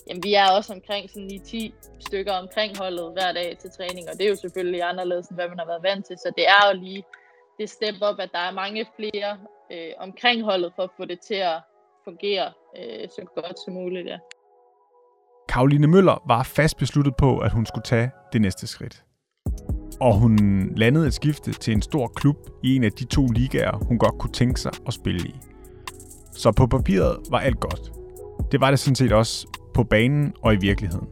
jamen, 0.08 0.24
vi 0.24 0.34
er 0.34 0.51
også 0.58 0.74
omkring 0.74 1.10
sådan 1.10 1.39
10 1.46 1.74
stykker 2.00 2.34
omkring 2.34 2.78
holdet 2.78 3.13
hver 3.13 3.32
dag 3.32 3.58
til 3.58 3.70
træning, 3.72 4.10
og 4.10 4.18
det 4.18 4.25
er 4.25 4.30
jo 4.30 4.36
selvfølgelig 4.36 4.84
anderledes, 4.84 5.28
end 5.28 5.38
hvad 5.38 5.50
man 5.50 5.60
har 5.60 5.66
været 5.66 5.84
vant 5.84 6.06
til. 6.06 6.18
Så 6.18 6.32
det 6.38 6.46
er 6.48 6.62
jo 6.68 6.80
lige 6.82 7.04
det 7.60 7.70
step 7.70 7.96
op, 8.01 8.20
at 8.20 8.30
der 8.32 8.39
er 8.39 8.51
mange 8.51 8.86
flere 8.96 9.38
øh, 9.72 9.92
omkring 9.98 10.44
holdet 10.44 10.72
for 10.75 10.84
at 10.84 10.89
få 10.98 11.06
det 11.06 11.20
til 11.20 11.39
at 11.54 11.62
fungere 12.04 12.51
øh, 12.78 13.10
så 13.10 13.22
godt 13.36 13.60
som 13.66 13.74
muligt. 13.74 14.08
Ja. 14.08 14.18
Karoline 15.50 15.88
Møller 15.88 16.24
var 16.28 16.44
fast 16.44 16.78
besluttet 16.78 17.16
på, 17.16 17.39
at 17.39 17.51
hun 17.51 17.66
skulle 17.66 17.84
tage 17.84 18.12
det 18.34 18.42
næste 18.42 18.68
skridt 18.68 19.04
og 20.01 20.20
hun 20.20 20.38
landede 20.75 21.08
et 21.08 21.13
skifte 21.13 21.51
til 21.51 21.74
en 21.74 21.82
stor 21.82 22.08
klub 22.08 22.38
i 22.63 22.75
en 22.75 22.84
af 22.84 22.91
de 22.91 23.06
to 23.06 23.27
ligaer, 23.27 23.77
hun 23.88 23.98
godt 23.98 24.18
kunne 24.20 24.32
tænke 24.32 24.62
sig 24.62 24.72
at 24.88 24.94
spille 24.94 25.20
i. 25.20 25.36
Så 26.34 26.51
på 26.51 26.68
papiret 26.68 27.18
var 27.29 27.39
alt 27.39 27.60
godt. 27.60 27.91
Det 28.51 28.62
var 28.62 28.70
det 28.70 28.79
sådan 28.79 28.96
set 28.96 29.12
også 29.12 29.48
på 29.74 29.84
banen 29.84 30.34
og 30.41 30.53
i 30.53 30.58
virkeligheden. 30.58 31.08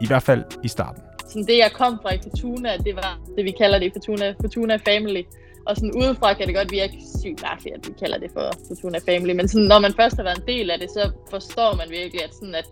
I 0.00 0.06
hvert 0.06 0.22
fald 0.22 0.44
i 0.64 0.68
starten. 0.68 1.02
Sådan 1.28 1.46
det, 1.46 1.58
jeg 1.58 1.70
kom 1.74 1.98
fra 2.02 2.14
i 2.14 2.18
Fortuna, 2.22 2.76
det 2.76 2.94
var 2.96 3.20
det, 3.36 3.44
vi 3.44 3.50
kalder 3.50 3.78
det 3.78 3.92
Fortuna, 3.92 4.34
Fortuna 4.40 4.76
Family. 4.76 5.22
Og 5.66 5.76
sådan 5.76 5.92
udefra 6.00 6.34
kan 6.34 6.46
det 6.46 6.54
godt 6.54 6.70
virke 6.72 6.96
sygt 7.20 7.42
mærkeligt, 7.42 7.76
at 7.76 7.88
vi 7.88 7.94
kalder 8.02 8.18
det 8.18 8.30
for 8.32 8.46
Fortuna 8.68 8.98
Family. 9.08 9.32
Men 9.32 9.48
sådan, 9.48 9.66
når 9.66 9.80
man 9.80 9.92
først 10.00 10.16
har 10.16 10.22
været 10.22 10.38
en 10.38 10.46
del 10.46 10.70
af 10.70 10.78
det, 10.78 10.90
så 10.90 11.10
forstår 11.30 11.76
man 11.76 11.86
virkelig, 11.90 12.24
at, 12.24 12.34
sådan, 12.34 12.54
at 12.54 12.68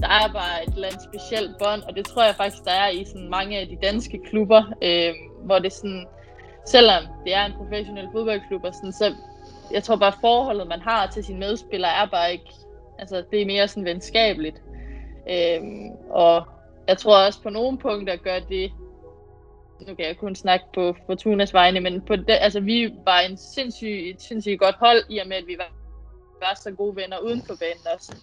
der 0.00 0.08
er 0.08 0.32
bare 0.32 0.62
et 0.66 0.74
eller 0.74 0.88
andet 0.88 1.02
specielt 1.02 1.58
bånd, 1.58 1.82
og 1.82 1.96
det 1.96 2.06
tror 2.06 2.24
jeg 2.24 2.34
faktisk, 2.34 2.64
der 2.64 2.70
er 2.70 2.88
i 2.88 3.04
sådan 3.04 3.28
mange 3.28 3.58
af 3.58 3.66
de 3.66 3.78
danske 3.82 4.20
klubber, 4.30 4.62
øh, 4.82 5.14
hvor 5.44 5.58
det 5.58 5.72
sådan, 5.72 6.06
selvom 6.66 7.02
det 7.24 7.34
er 7.34 7.44
en 7.44 7.52
professionel 7.52 8.08
fodboldklub, 8.12 8.64
og 8.64 8.74
sådan, 8.74 8.92
så 8.92 9.14
jeg 9.70 9.82
tror 9.82 9.96
bare, 9.96 10.12
forholdet, 10.20 10.66
man 10.66 10.80
har 10.80 11.06
til 11.06 11.24
sine 11.24 11.38
medspillere, 11.38 11.90
er 12.02 12.06
bare 12.06 12.32
ikke, 12.32 12.52
altså 12.98 13.24
det 13.30 13.42
er 13.42 13.46
mere 13.46 13.68
sådan 13.68 13.84
venskabeligt. 13.84 14.62
Øh, 15.30 15.60
og 16.10 16.46
jeg 16.88 16.98
tror 16.98 17.26
også 17.26 17.42
på 17.42 17.50
nogle 17.50 17.78
punkter 17.78 18.16
gør 18.16 18.38
det, 18.38 18.72
nu 19.86 19.94
kan 19.94 20.06
jeg 20.06 20.16
kun 20.16 20.34
snakke 20.34 20.66
på 20.74 20.96
Fortunas 21.06 21.54
vegne, 21.54 21.80
men 21.80 22.00
på 22.00 22.16
det, 22.16 22.38
altså, 22.40 22.60
vi 22.60 22.92
var 23.04 23.20
en 23.20 23.36
sindssyg, 23.36 24.10
et 24.10 24.22
sindssygt 24.22 24.60
godt 24.60 24.74
hold, 24.74 25.02
i 25.08 25.18
og 25.18 25.28
med, 25.28 25.36
at 25.36 25.46
vi 25.46 25.56
var, 25.58 25.72
var 26.40 26.54
så 26.54 26.70
gode 26.70 26.96
venner 26.96 27.18
uden 27.18 27.42
for 27.46 27.54
banen 27.60 27.86
også. 27.94 28.16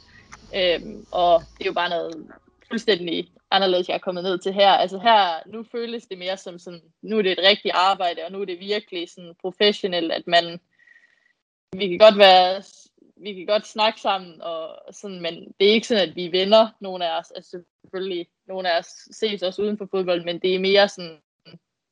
Øhm, 0.55 1.05
og 1.11 1.41
det 1.57 1.63
er 1.63 1.69
jo 1.69 1.73
bare 1.73 1.89
noget 1.89 2.31
fuldstændig 2.67 3.31
anderledes, 3.51 3.87
jeg 3.87 3.95
er 3.95 4.05
kommet 4.05 4.23
ned 4.23 4.37
til 4.37 4.53
her. 4.53 4.69
Altså 4.69 4.99
her, 4.99 5.47
nu 5.47 5.63
føles 5.63 6.05
det 6.05 6.17
mere 6.17 6.37
som 6.37 6.59
sådan, 6.59 6.81
nu 7.01 7.17
er 7.17 7.21
det 7.21 7.31
et 7.31 7.47
rigtigt 7.49 7.75
arbejde, 7.75 8.21
og 8.25 8.31
nu 8.31 8.41
er 8.41 8.45
det 8.45 8.59
virkelig 8.59 9.09
sådan 9.09 9.35
professionelt, 9.41 10.11
at 10.11 10.27
man, 10.27 10.59
vi 11.77 11.87
kan 11.87 11.97
godt 11.97 12.17
være, 12.17 12.63
vi 13.17 13.33
kan 13.33 13.45
godt 13.45 13.67
snakke 13.67 14.01
sammen, 14.01 14.41
og 14.41 14.93
sådan, 14.93 15.21
men 15.21 15.33
det 15.59 15.67
er 15.67 15.73
ikke 15.73 15.87
sådan, 15.87 16.09
at 16.09 16.15
vi 16.15 16.25
er 16.25 16.31
venner, 16.31 16.67
nogle 16.79 17.09
af 17.09 17.19
os. 17.19 17.31
Altså 17.31 17.63
selvfølgelig, 17.81 18.27
nogle 18.47 18.71
af 18.71 18.79
os 18.79 18.87
ses 19.11 19.43
også 19.43 19.61
uden 19.61 19.77
for 19.77 19.87
fodbold, 19.91 20.23
men 20.25 20.39
det 20.39 20.55
er 20.55 20.59
mere 20.59 20.89
sådan, 20.89 21.17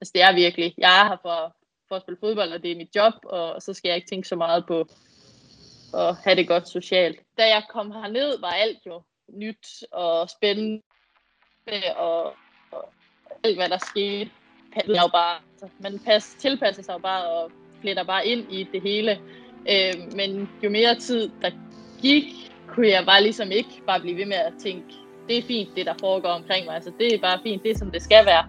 altså 0.01 0.11
det 0.13 0.21
er 0.21 0.35
virkelig, 0.35 0.73
jeg 0.77 1.01
er 1.01 1.07
her 1.09 1.17
for, 1.21 1.55
for 1.87 1.95
at 1.95 2.01
spille 2.01 2.19
fodbold, 2.19 2.53
og 2.53 2.63
det 2.63 2.71
er 2.71 2.75
mit 2.75 2.95
job, 2.95 3.13
og 3.23 3.61
så 3.61 3.73
skal 3.73 3.89
jeg 3.89 3.95
ikke 3.95 4.09
tænke 4.09 4.27
så 4.27 4.35
meget 4.35 4.65
på, 4.67 4.87
og 5.93 6.15
have 6.15 6.35
det 6.35 6.47
godt 6.47 6.69
socialt. 6.69 7.19
Da 7.37 7.43
jeg 7.47 7.63
kom 7.69 7.91
herned, 7.91 8.39
var 8.39 8.51
alt 8.51 8.79
jo 8.85 9.01
nyt 9.29 9.83
og 9.91 10.29
spændende, 10.29 10.81
og, 11.95 12.25
og 12.71 12.93
alt 13.43 13.57
hvad 13.57 13.69
der 13.69 13.77
skete, 13.77 14.31
jo 14.87 15.07
bare, 15.11 15.39
altså, 15.51 15.67
man 15.79 15.99
pas, 15.99 16.35
tilpasser 16.39 16.83
sig 16.83 16.93
jo 16.93 16.97
bare 16.97 17.25
og 17.25 17.51
fletter 17.81 18.03
bare 18.03 18.27
ind 18.27 18.53
i 18.53 18.67
det 18.73 18.81
hele. 18.81 19.11
Øh, 19.69 19.93
men 20.15 20.49
jo 20.63 20.69
mere 20.69 20.95
tid 20.95 21.29
der 21.41 21.51
gik, 22.01 22.23
kunne 22.67 22.87
jeg 22.87 23.05
bare 23.05 23.23
ligesom 23.23 23.51
ikke 23.51 23.81
bare 23.87 23.99
blive 23.99 24.17
ved 24.17 24.25
med 24.25 24.37
at 24.37 24.53
tænke, 24.59 24.93
det 25.27 25.37
er 25.37 25.41
fint, 25.41 25.75
det 25.75 25.85
der 25.85 25.93
foregår 25.99 26.29
omkring 26.29 26.65
mig. 26.65 26.75
Altså, 26.75 26.91
det 26.99 27.13
er 27.13 27.19
bare 27.19 27.39
fint, 27.43 27.63
det 27.63 27.71
er 27.71 27.77
som 27.77 27.91
det 27.91 28.01
skal 28.01 28.25
være. 28.25 28.45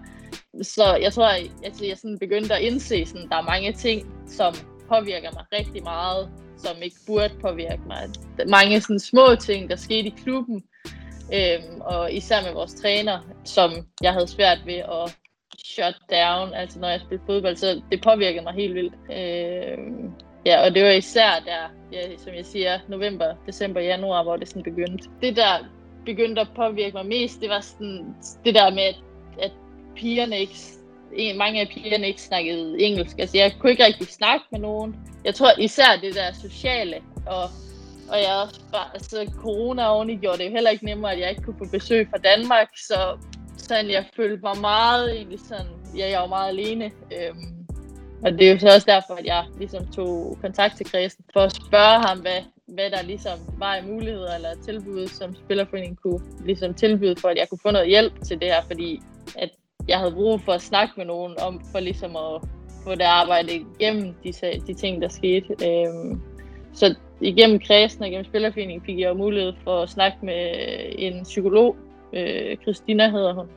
Så 0.61 0.95
jeg 1.01 1.13
tror, 1.13 1.25
at 1.25 1.51
altså, 1.63 1.85
jeg 1.85 1.97
sådan 1.97 2.19
begyndte 2.19 2.53
at 2.55 2.61
indse, 2.61 2.95
at 2.95 3.29
der 3.29 3.35
er 3.35 3.41
mange 3.41 3.73
ting, 3.73 4.27
som 4.27 4.53
påvirker 4.89 5.31
mig 5.31 5.45
rigtig 5.59 5.83
meget 5.83 6.44
som 6.57 6.81
ikke 6.81 6.95
burde 7.07 7.33
påvirke 7.41 7.81
mig. 7.87 8.09
Mange 8.49 8.81
sådan 8.81 8.99
små 8.99 9.35
ting, 9.35 9.69
der 9.69 9.75
skete 9.75 10.07
i 10.07 10.13
klubben, 10.23 10.63
øhm, 11.33 11.81
og 11.81 12.13
især 12.13 12.41
med 12.43 12.53
vores 12.53 12.73
træner, 12.73 13.19
som 13.43 13.71
jeg 14.01 14.13
havde 14.13 14.27
svært 14.27 14.59
ved 14.65 14.73
at 14.73 15.17
shut 15.65 15.95
down, 16.11 16.53
altså 16.53 16.79
når 16.79 16.89
jeg 16.89 16.99
spillede 16.99 17.25
fodbold, 17.25 17.55
så 17.55 17.81
det 17.91 18.01
påvirkede 18.01 18.43
mig 18.43 18.53
helt 18.53 18.73
vildt. 18.73 18.93
Øhm, 18.93 20.11
ja, 20.45 20.65
og 20.65 20.75
det 20.75 20.83
var 20.83 20.89
især 20.89 21.31
der, 21.45 21.63
ja, 21.91 22.17
som 22.17 22.33
jeg 22.33 22.45
siger, 22.45 22.79
november, 22.87 23.35
december, 23.47 23.81
januar, 23.81 24.23
hvor 24.23 24.37
det 24.37 24.47
sådan 24.47 24.63
begyndte. 24.63 25.09
Det 25.21 25.35
der 25.35 25.65
begyndte 26.05 26.41
at 26.41 26.47
påvirke 26.55 26.93
mig 26.93 27.05
mest, 27.05 27.41
det 27.41 27.49
var 27.49 27.59
sådan 27.59 28.15
det 28.45 28.55
der 28.55 28.69
med, 28.69 28.83
at, 28.83 28.95
at 29.41 29.51
pigerne 29.95 30.39
ikke 30.39 30.55
mange 31.37 31.61
af 31.61 31.67
pigerne 31.67 32.07
ikke 32.07 32.21
snakkede 32.21 32.81
engelsk. 32.81 33.19
Altså, 33.19 33.37
jeg 33.37 33.53
kunne 33.59 33.71
ikke 33.71 33.85
rigtig 33.85 34.07
snakke 34.07 34.45
med 34.51 34.59
nogen. 34.59 34.95
Jeg 35.25 35.35
tror 35.35 35.51
især 35.59 35.99
det 36.01 36.15
der 36.15 36.33
sociale, 36.33 36.95
og, 37.25 37.43
og 38.09 38.17
jeg 38.17 38.43
også 38.45 38.61
bare, 38.71 38.87
altså 38.93 39.31
corona 39.37 39.87
oveni 39.87 40.15
gjorde 40.15 40.37
det 40.37 40.45
jo 40.45 40.51
heller 40.51 40.69
ikke 40.69 40.85
nemmere, 40.85 41.13
at 41.13 41.19
jeg 41.19 41.29
ikke 41.29 41.41
kunne 41.41 41.57
få 41.57 41.67
besøg 41.71 42.07
fra 42.09 42.17
Danmark, 42.17 42.67
så 42.77 43.17
sådan, 43.57 43.89
jeg 43.89 44.05
følte 44.15 44.41
mig 44.43 44.57
meget 44.61 45.15
egentlig 45.15 45.39
sådan, 45.39 45.67
ja, 45.97 46.09
jeg 46.09 46.21
var 46.21 46.27
meget 46.27 46.49
alene. 46.49 46.85
Øhm, 46.85 47.65
og 48.23 48.31
det 48.31 48.41
er 48.47 48.53
jo 48.53 48.59
så 48.59 48.67
også 48.67 48.85
derfor, 48.87 49.13
at 49.13 49.25
jeg 49.25 49.45
ligesom 49.57 49.87
tog 49.87 50.37
kontakt 50.41 50.77
til 50.77 50.85
kredsen 50.85 51.25
for 51.33 51.39
at 51.39 51.55
spørge 51.55 52.07
ham, 52.07 52.19
hvad, 52.19 52.41
hvad 52.67 52.91
der 52.91 53.01
ligesom 53.01 53.39
var 53.57 53.75
i 53.75 53.85
muligheder 53.85 54.35
eller 54.35 54.49
tilbud, 54.65 55.07
som 55.07 55.35
Spillerforeningen 55.35 55.95
kunne 55.95 56.21
ligesom 56.45 56.73
tilbyde 56.73 57.15
for, 57.21 57.27
at 57.27 57.37
jeg 57.37 57.49
kunne 57.49 57.59
få 57.61 57.71
noget 57.71 57.87
hjælp 57.87 58.13
til 58.23 58.41
det 58.41 58.47
her, 58.47 58.61
fordi 58.67 58.99
at 59.37 59.49
jeg 59.87 59.97
havde 59.97 60.11
brug 60.11 60.41
for 60.41 60.51
at 60.51 60.61
snakke 60.61 60.93
med 60.97 61.05
nogen 61.05 61.33
om, 61.41 61.61
for 61.71 61.79
ligesom 61.79 62.15
at 62.15 62.41
få 62.83 62.91
det 62.91 63.01
arbejde 63.01 63.65
igennem 63.79 64.13
de, 64.23 64.33
de 64.67 64.73
ting, 64.73 65.01
der 65.01 65.07
skete. 65.07 65.47
Øhm, 65.67 66.21
så 66.73 66.95
igennem 67.21 67.59
kredsen 67.59 68.01
og 68.01 68.07
igennem 68.07 68.25
Spillerforeningen 68.25 68.85
fik 68.85 68.99
jeg 68.99 69.09
jo 69.09 69.13
mulighed 69.13 69.53
for 69.63 69.81
at 69.81 69.89
snakke 69.89 70.17
med 70.21 70.51
en 70.97 71.23
psykolog, 71.23 71.75
øh, 72.13 72.57
Christina 72.57 73.09
hedder 73.09 73.33
hun, 73.33 73.47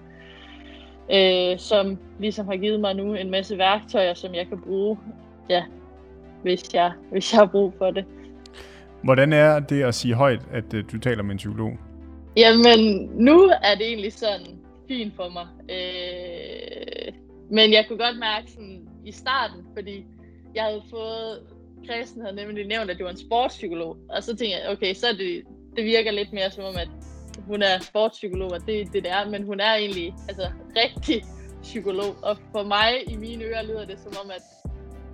øh, 1.12 1.58
som 1.58 1.98
ligesom 2.18 2.46
har 2.46 2.56
givet 2.56 2.80
mig 2.80 2.94
nu 2.94 3.14
en 3.14 3.30
masse 3.30 3.58
værktøjer, 3.58 4.14
som 4.14 4.34
jeg 4.34 4.46
kan 4.48 4.60
bruge, 4.60 4.98
ja, 5.48 5.62
hvis 6.42 6.74
jeg, 6.74 6.92
hvis 7.10 7.32
jeg 7.32 7.38
har 7.38 7.46
brug 7.46 7.74
for 7.78 7.90
det. 7.90 8.04
Hvordan 9.02 9.32
er 9.32 9.60
det 9.60 9.82
at 9.82 9.94
sige 9.94 10.14
højt, 10.14 10.40
at 10.52 10.74
uh, 10.74 10.80
du 10.92 10.98
taler 10.98 11.22
med 11.22 11.32
en 11.32 11.36
psykolog? 11.36 11.72
Jamen, 12.36 13.10
nu 13.14 13.52
er 13.62 13.74
det 13.78 13.86
egentlig 13.86 14.12
sådan 14.12 14.57
fint 14.88 15.14
for 15.16 15.28
mig. 15.28 15.46
Øh, 15.70 17.12
men 17.50 17.72
jeg 17.72 17.84
kunne 17.88 17.98
godt 17.98 18.18
mærke 18.18 18.50
sådan 18.50 18.88
i 19.04 19.12
starten, 19.12 19.64
fordi 19.76 20.04
jeg 20.54 20.64
havde 20.64 20.82
fået, 20.90 21.42
Christen 21.84 22.22
havde 22.22 22.36
nemlig 22.36 22.66
nævnt, 22.66 22.90
at 22.90 22.96
det 22.96 23.04
var 23.04 23.10
en 23.10 23.26
sportspsykolog, 23.26 23.96
og 24.08 24.22
så 24.22 24.36
tænkte 24.36 24.56
jeg, 24.56 24.68
okay, 24.68 24.94
så 24.94 25.06
det, 25.18 25.42
det 25.76 25.84
virker 25.84 26.10
lidt 26.10 26.32
mere 26.32 26.50
som 26.50 26.64
om, 26.64 26.76
at 26.76 26.88
hun 27.46 27.62
er 27.62 27.78
sportspsykolog, 27.80 28.50
og 28.52 28.60
det 28.66 28.92
det, 28.92 29.02
det 29.02 29.10
er, 29.10 29.30
men 29.30 29.42
hun 29.42 29.60
er 29.60 29.74
egentlig 29.74 30.14
altså, 30.28 30.50
rigtig 30.76 31.24
psykolog, 31.62 32.16
og 32.22 32.36
for 32.52 32.62
mig 32.62 32.90
i 33.12 33.16
mine 33.16 33.44
ører 33.44 33.62
lyder 33.62 33.84
det 33.84 33.98
som 34.00 34.12
om, 34.24 34.30
at 34.30 34.42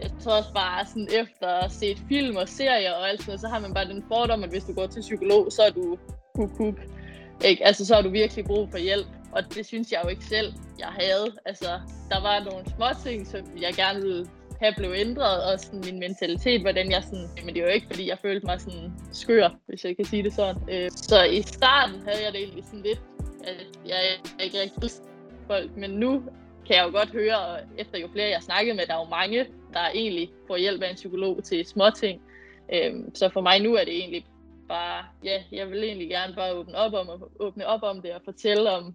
jeg 0.02 0.11
tror 0.21 0.37
også 0.37 0.52
bare 0.52 0.87
sådan 0.87 1.09
efter 1.23 1.49
at 1.49 1.73
se 1.73 1.97
film 2.09 2.37
og 2.37 2.49
serier 2.49 2.93
og 2.93 3.09
alt 3.09 3.23
sådan 3.23 3.38
så 3.38 3.49
har 3.49 3.61
man 3.61 3.75
bare 3.75 3.88
den 3.88 4.04
fordom, 4.09 4.45
at 4.45 4.50
hvis 4.50 4.64
du 4.64 4.73
går 4.75 4.87
til 4.87 5.00
psykolog, 5.00 5.52
så 5.52 5.62
er 5.62 5.71
du 5.71 5.99
kuk 6.35 6.50
kuk. 6.57 6.75
Ikke? 7.45 7.66
Altså, 7.66 7.87
så 7.87 7.95
har 7.95 8.02
du 8.02 8.09
virkelig 8.09 8.45
brug 8.45 8.71
for 8.71 8.78
hjælp. 8.78 9.07
Og 9.35 9.55
det 9.55 9.67
synes 9.67 9.93
jeg 9.93 10.00
jo 10.05 10.09
ikke 10.09 10.25
selv, 10.25 10.53
jeg 10.79 10.88
havde. 10.88 11.26
Altså, 11.45 11.81
der 12.11 12.21
var 12.23 12.45
nogle 12.50 12.64
små 12.76 12.87
ting, 13.05 13.26
som 13.26 13.41
jeg 13.61 13.75
gerne 13.75 14.03
ville 14.03 14.26
have 14.61 14.75
blev 14.76 14.93
ændret, 14.97 15.53
og 15.53 15.61
sådan 15.61 15.81
min 15.85 15.99
mentalitet, 16.00 16.61
hvordan 16.61 16.91
jeg 16.91 17.03
sådan, 17.03 17.29
men 17.45 17.55
det 17.55 17.61
er 17.62 17.67
jo 17.67 17.73
ikke, 17.73 17.87
fordi 17.87 18.09
jeg 18.09 18.19
følte 18.23 18.47
mig 18.47 18.61
sådan 18.61 18.93
skør, 19.12 19.49
hvis 19.67 19.85
jeg 19.85 19.97
kan 19.97 20.05
sige 20.05 20.23
det 20.23 20.33
sådan. 20.33 20.62
Øh, 20.71 20.91
så 20.91 21.23
i 21.23 21.43
starten 21.43 22.00
havde 22.09 22.25
jeg 22.25 22.33
det 22.33 22.41
egentlig 22.41 22.64
sådan 22.64 22.83
lidt, 22.83 23.00
at 23.45 23.67
jeg 23.87 24.00
ikke 24.41 24.61
rigtig 24.61 24.91
folk, 25.47 25.76
men 25.76 25.91
nu 25.91 26.23
kan 26.67 26.76
jeg 26.76 26.85
jo 26.87 26.99
godt 26.99 27.11
høre, 27.11 27.38
og 27.38 27.59
efter 27.79 27.99
jo 27.99 28.09
flere 28.12 28.29
jeg 28.29 28.43
snakkede 28.43 28.76
med, 28.76 28.87
der 28.87 28.95
er 28.95 28.99
jo 28.99 29.11
mange, 29.11 29.47
der 29.73 29.81
egentlig 29.95 30.31
får 30.47 30.57
hjælp 30.57 30.83
af 30.83 30.91
en 30.91 30.95
psykolog 30.95 31.45
til 31.45 31.67
små 31.67 31.91
ting. 31.91 32.23
Øhm, 32.75 33.14
så 33.14 33.29
for 33.29 33.41
mig 33.41 33.61
nu 33.61 33.75
er 33.75 33.85
det 33.85 33.97
egentlig 33.97 34.26
bare, 34.69 35.05
ja, 35.25 35.43
jeg 35.53 35.71
vil 35.71 35.85
egentlig 35.85 36.09
gerne 36.09 36.35
bare 36.35 36.53
åbne 36.53 36.75
op 36.76 36.93
om, 36.93 37.09
åbne 37.41 37.67
op 37.67 37.83
om 37.83 38.03
det 38.03 38.12
og 38.12 38.21
fortælle 38.25 38.71
om, 38.71 38.95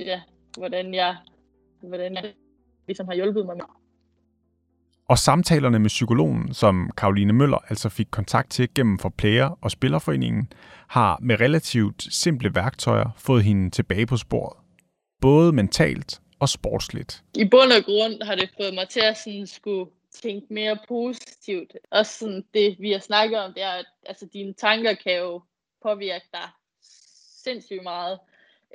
ja, 0.00 0.20
hvordan 0.58 0.94
jeg, 0.94 1.16
hvordan 1.80 2.14
jeg 2.14 2.32
ligesom 2.86 3.08
har 3.08 3.14
hjulpet 3.14 3.46
mig 3.46 3.56
med. 3.56 3.64
Og 5.08 5.18
samtalerne 5.18 5.78
med 5.78 5.88
psykologen, 5.88 6.54
som 6.54 6.90
Karoline 6.96 7.32
Møller 7.32 7.58
altså 7.68 7.88
fik 7.88 8.06
kontakt 8.10 8.50
til 8.50 8.74
gennem 8.74 8.98
for 8.98 9.08
player 9.08 9.58
og 9.60 9.70
spillerforeningen, 9.70 10.52
har 10.88 11.18
med 11.22 11.40
relativt 11.40 12.14
simple 12.14 12.54
værktøjer 12.54 13.10
fået 13.16 13.44
hende 13.44 13.70
tilbage 13.70 14.06
på 14.06 14.16
sporet. 14.16 14.56
Både 15.20 15.52
mentalt 15.52 16.20
og 16.40 16.48
sportsligt. 16.48 17.24
I 17.34 17.44
bund 17.44 17.72
og 17.72 17.84
grund 17.84 18.22
har 18.22 18.34
det 18.34 18.50
fået 18.56 18.74
mig 18.74 18.88
til 18.88 19.00
at 19.00 19.16
sådan 19.16 19.46
skulle 19.46 19.90
tænke 20.22 20.46
mere 20.50 20.78
positivt. 20.88 21.72
Også 21.90 22.18
sådan 22.18 22.44
det, 22.54 22.76
vi 22.80 22.92
har 22.92 22.98
snakket 22.98 23.38
om, 23.38 23.54
det 23.54 23.62
er, 23.62 23.70
at 23.70 23.86
altså, 24.06 24.26
dine 24.32 24.52
tanker 24.52 24.94
kan 24.94 25.18
jo 25.18 25.42
påvirke 25.82 26.28
dig 26.32 26.48
sindssygt 27.44 27.82
meget. 27.82 28.18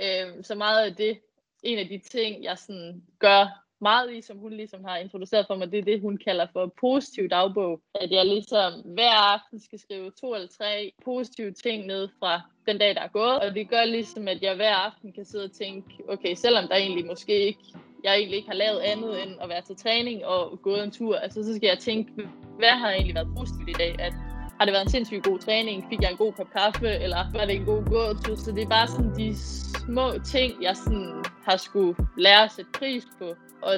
Øh, 0.01 0.43
så 0.43 0.55
meget 0.55 0.85
af 0.85 0.95
det, 0.95 1.19
en 1.63 1.79
af 1.79 1.88
de 1.88 1.97
ting, 1.97 2.43
jeg 2.43 2.57
sådan 2.57 3.03
gør 3.19 3.63
meget 3.81 4.13
i, 4.13 4.21
som 4.21 4.38
hun 4.38 4.53
ligesom 4.53 4.83
har 4.83 4.97
introduceret 4.97 5.47
for 5.47 5.55
mig, 5.55 5.72
det 5.72 5.79
er 5.79 5.83
det, 5.83 6.01
hun 6.01 6.18
kalder 6.18 6.48
for 6.53 6.74
positiv 6.81 7.29
dagbog. 7.29 7.81
At 7.96 8.11
jeg 8.11 8.25
ligesom 8.25 8.74
hver 8.85 9.15
aften 9.33 9.59
skal 9.59 9.79
skrive 9.79 10.11
to 10.22 10.35
eller 10.35 10.48
tre 10.48 10.91
positive 11.05 11.51
ting 11.51 11.85
ned 11.85 12.09
fra 12.20 12.41
den 12.68 12.77
dag, 12.77 12.96
der 12.96 13.01
er 13.01 13.07
gået. 13.07 13.39
Og 13.39 13.55
det 13.55 13.70
gør 13.70 13.85
ligesom, 13.85 14.27
at 14.27 14.41
jeg 14.41 14.55
hver 14.55 14.75
aften 14.75 15.13
kan 15.13 15.25
sidde 15.25 15.44
og 15.44 15.51
tænke, 15.51 15.89
okay, 16.07 16.35
selvom 16.35 16.68
der 16.68 16.75
egentlig 16.75 17.05
måske 17.05 17.46
ikke 17.46 17.59
jeg 18.03 18.15
egentlig 18.15 18.37
ikke 18.37 18.50
har 18.50 18.55
lavet 18.55 18.79
andet 18.79 19.24
end 19.24 19.31
at 19.41 19.50
være 19.50 19.61
til 19.61 19.75
træning 19.75 20.25
og 20.25 20.61
gået 20.61 20.83
en 20.83 20.91
tur, 20.91 21.15
altså 21.15 21.44
så 21.44 21.55
skal 21.55 21.68
jeg 21.68 21.79
tænke, 21.79 22.11
hvad 22.57 22.70
har 22.70 22.91
egentlig 22.91 23.15
været 23.15 23.27
positivt 23.37 23.70
i 23.70 23.74
dag? 23.74 23.96
At 24.00 24.13
har 24.57 24.66
det 24.66 24.72
været 24.74 24.83
en 24.83 24.89
sindssygt 24.89 25.24
god 25.24 25.39
træning? 25.39 25.85
Fik 25.89 26.01
jeg 26.01 26.11
en 26.11 26.18
god 26.18 26.33
kop 26.33 26.50
kaffe? 26.57 26.87
Eller 26.87 27.18
var 27.33 27.46
det 27.46 27.55
en 27.55 27.66
god 27.66 27.83
gåtur? 27.83 28.35
Så 28.35 28.51
det 28.51 28.63
er 28.63 28.70
bare 28.70 28.87
sådan 28.87 29.16
de 29.18 29.37
små 29.87 30.11
ting, 30.25 30.63
jeg 30.63 30.75
sådan 30.77 31.24
har 31.46 31.57
skulle 31.57 31.96
lære 32.18 32.44
at 32.44 32.51
sætte 32.51 32.72
pris 32.79 33.03
på. 33.20 33.35
Og 33.61 33.74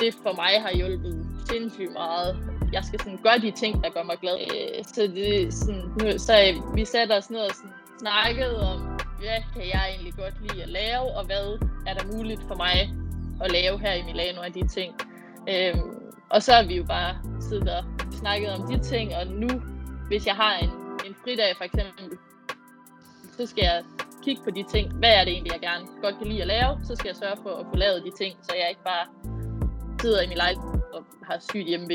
det 0.00 0.14
for 0.22 0.32
mig 0.32 0.62
har 0.62 0.72
hjulpet 0.76 1.26
sindssygt 1.50 1.92
meget. 1.92 2.36
Jeg 2.72 2.84
skal 2.84 3.00
sådan 3.00 3.18
gøre 3.22 3.38
de 3.38 3.50
ting, 3.50 3.84
der 3.84 3.90
gør 3.90 4.02
mig 4.02 4.16
glad. 4.20 4.38
Øh, 4.40 4.84
så 4.84 5.02
det 5.14 5.54
sådan, 5.54 5.82
nu, 6.00 6.18
så 6.18 6.32
øh, 6.46 6.76
vi 6.76 6.84
satte 6.84 7.12
os 7.12 7.30
ned 7.30 7.40
og 7.40 7.54
sådan 7.54 7.72
snakkede 7.98 8.72
om, 8.72 8.80
hvad 9.18 9.40
kan 9.54 9.64
jeg 9.74 9.84
egentlig 9.94 10.14
godt 10.14 10.34
lide 10.42 10.62
at 10.62 10.68
lave, 10.68 11.16
og 11.18 11.24
hvad 11.26 11.58
er 11.86 11.94
der 11.94 12.16
muligt 12.16 12.42
for 12.48 12.54
mig 12.54 12.76
at 13.44 13.52
lave 13.52 13.80
her 13.80 13.92
i 13.92 14.02
Milano 14.02 14.40
af 14.40 14.52
de 14.52 14.68
ting. 14.68 14.94
Øhm, 15.48 16.12
og 16.30 16.42
så 16.42 16.52
har 16.52 16.62
vi 16.62 16.76
jo 16.76 16.84
bare 16.84 17.16
siddet 17.40 17.68
og 17.68 17.84
snakket 18.12 18.50
om 18.50 18.66
de 18.70 18.78
ting, 18.78 19.16
og 19.16 19.26
nu, 19.26 19.48
hvis 20.08 20.26
jeg 20.26 20.34
har 20.34 20.58
en, 20.58 20.70
en 21.06 21.14
fridag 21.24 21.56
for 21.56 21.64
eksempel, 21.64 22.18
så 23.36 23.46
skal 23.46 23.62
jeg 23.62 23.84
kigge 24.24 24.42
på 24.44 24.50
de 24.50 24.62
ting. 24.62 24.92
Hvad 24.92 25.12
er 25.14 25.24
det 25.24 25.32
egentlig, 25.32 25.52
jeg 25.52 25.60
gerne 25.60 25.86
godt 26.02 26.18
kan 26.18 26.26
lide 26.26 26.42
at 26.42 26.46
lave? 26.48 26.80
Så 26.84 26.96
skal 26.96 27.08
jeg 27.08 27.16
sørge 27.16 27.38
for 27.42 27.50
at 27.50 27.66
få 27.70 27.76
lavet 27.76 28.04
de 28.04 28.10
ting, 28.24 28.38
så 28.42 28.52
jeg 28.54 28.68
ikke 28.68 28.84
bare 28.84 29.06
sidder 30.00 30.22
i 30.22 30.26
min 30.26 30.36
lejlighed 30.36 30.80
og 30.94 31.04
har 31.22 31.38
sygt 31.50 31.68
hjemme 31.68 31.86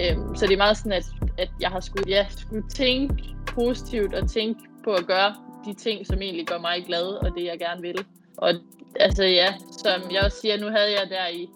øhm, 0.00 0.34
Så 0.36 0.46
det 0.46 0.52
er 0.52 0.56
meget 0.56 0.76
sådan, 0.76 0.92
at, 0.92 1.06
at 1.38 1.50
jeg 1.60 1.70
har 1.70 1.80
skulle, 1.80 2.08
ja, 2.08 2.26
skulle 2.30 2.68
tænke 2.68 3.14
positivt 3.46 4.14
og 4.14 4.30
tænke 4.30 4.60
på 4.84 4.92
at 4.92 5.06
gøre 5.06 5.34
de 5.66 5.74
ting, 5.74 6.06
som 6.06 6.22
egentlig 6.22 6.46
gør 6.46 6.58
mig 6.58 6.84
glad, 6.86 7.06
og 7.06 7.34
det 7.36 7.44
jeg 7.44 7.58
gerne 7.58 7.82
vil. 7.82 8.04
Og 8.36 8.52
altså 9.00 9.24
ja, 9.24 9.54
som 9.72 10.10
jeg 10.10 10.22
også 10.24 10.40
siger, 10.40 10.56
nu 10.56 10.66
havde 10.66 10.90
jeg 11.00 11.10
der 11.10 11.26
i, 11.28 11.48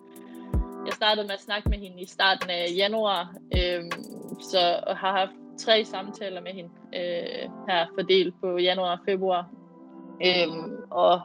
jeg 0.86 0.92
startede 0.92 1.26
med 1.26 1.34
at 1.34 1.40
snakke 1.40 1.68
med 1.68 1.78
hende 1.78 2.02
i 2.02 2.06
starten 2.06 2.50
af 2.50 2.66
januar, 2.76 3.34
øhm, 3.56 3.90
så 4.50 4.80
og 4.86 4.96
har 4.96 5.12
haft 5.18 5.39
tre 5.64 5.84
samtaler 5.84 6.40
med 6.40 6.52
hende 6.52 6.70
øh, 6.94 7.50
her 7.68 7.86
fordelt 7.98 8.34
på 8.40 8.58
januar 8.58 8.92
og 8.96 8.98
februar. 9.04 9.48
Øhm, 10.26 10.72
og 10.90 11.20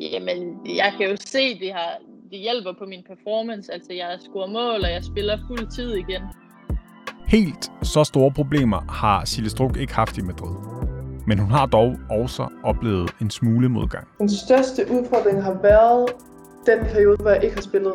jamen, 0.00 0.60
jeg 0.76 0.92
kan 0.98 1.10
jo 1.10 1.16
se, 1.20 1.58
det 1.58 1.72
har 1.72 1.98
det 2.30 2.38
hjælper 2.38 2.72
på 2.78 2.84
min 2.84 3.02
performance. 3.08 3.72
Altså, 3.72 3.92
jeg 3.92 4.18
scorer 4.20 4.46
mål, 4.46 4.80
og 4.84 4.90
jeg 4.90 5.04
spiller 5.04 5.38
fuld 5.48 5.70
tid 5.76 5.94
igen. 5.94 6.22
Helt 7.26 7.72
så 7.82 8.04
store 8.04 8.32
problemer 8.32 8.92
har 8.92 9.24
Sille 9.24 9.50
Struk 9.50 9.76
ikke 9.76 9.94
haft 9.94 10.18
i 10.18 10.22
Madrid 10.22 10.76
men 11.26 11.38
hun 11.38 11.50
har 11.50 11.66
dog 11.66 11.96
også 12.10 12.48
oplevet 12.62 13.10
en 13.20 13.30
smule 13.30 13.68
modgang. 13.68 14.08
Den 14.18 14.28
største 14.28 14.86
udfordring 14.90 15.42
har 15.42 15.58
været 15.62 16.06
den 16.66 16.78
periode, 16.84 17.16
hvor 17.16 17.30
jeg 17.30 17.44
ikke 17.44 17.54
har 17.56 17.62
spillet. 17.62 17.92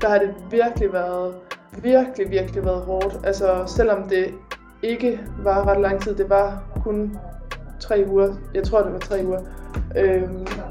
Der 0.00 0.08
har 0.08 0.18
det 0.18 0.34
virkelig 0.50 0.92
været, 0.92 1.34
virkelig, 1.82 2.30
virkelig 2.30 2.64
været 2.64 2.82
hårdt. 2.82 3.26
Altså 3.26 3.64
selvom 3.66 4.08
det 4.08 4.34
ikke 4.82 5.20
var 5.38 5.68
ret 5.68 5.80
lang 5.80 6.02
tid, 6.02 6.14
det 6.14 6.30
var 6.30 6.62
kun 6.84 7.18
tre 7.80 8.04
uger, 8.08 8.34
jeg 8.54 8.62
tror 8.62 8.82
det 8.82 8.92
var 8.92 8.98
tre 8.98 9.20
uger, 9.26 9.40
Øh, 9.96 10.22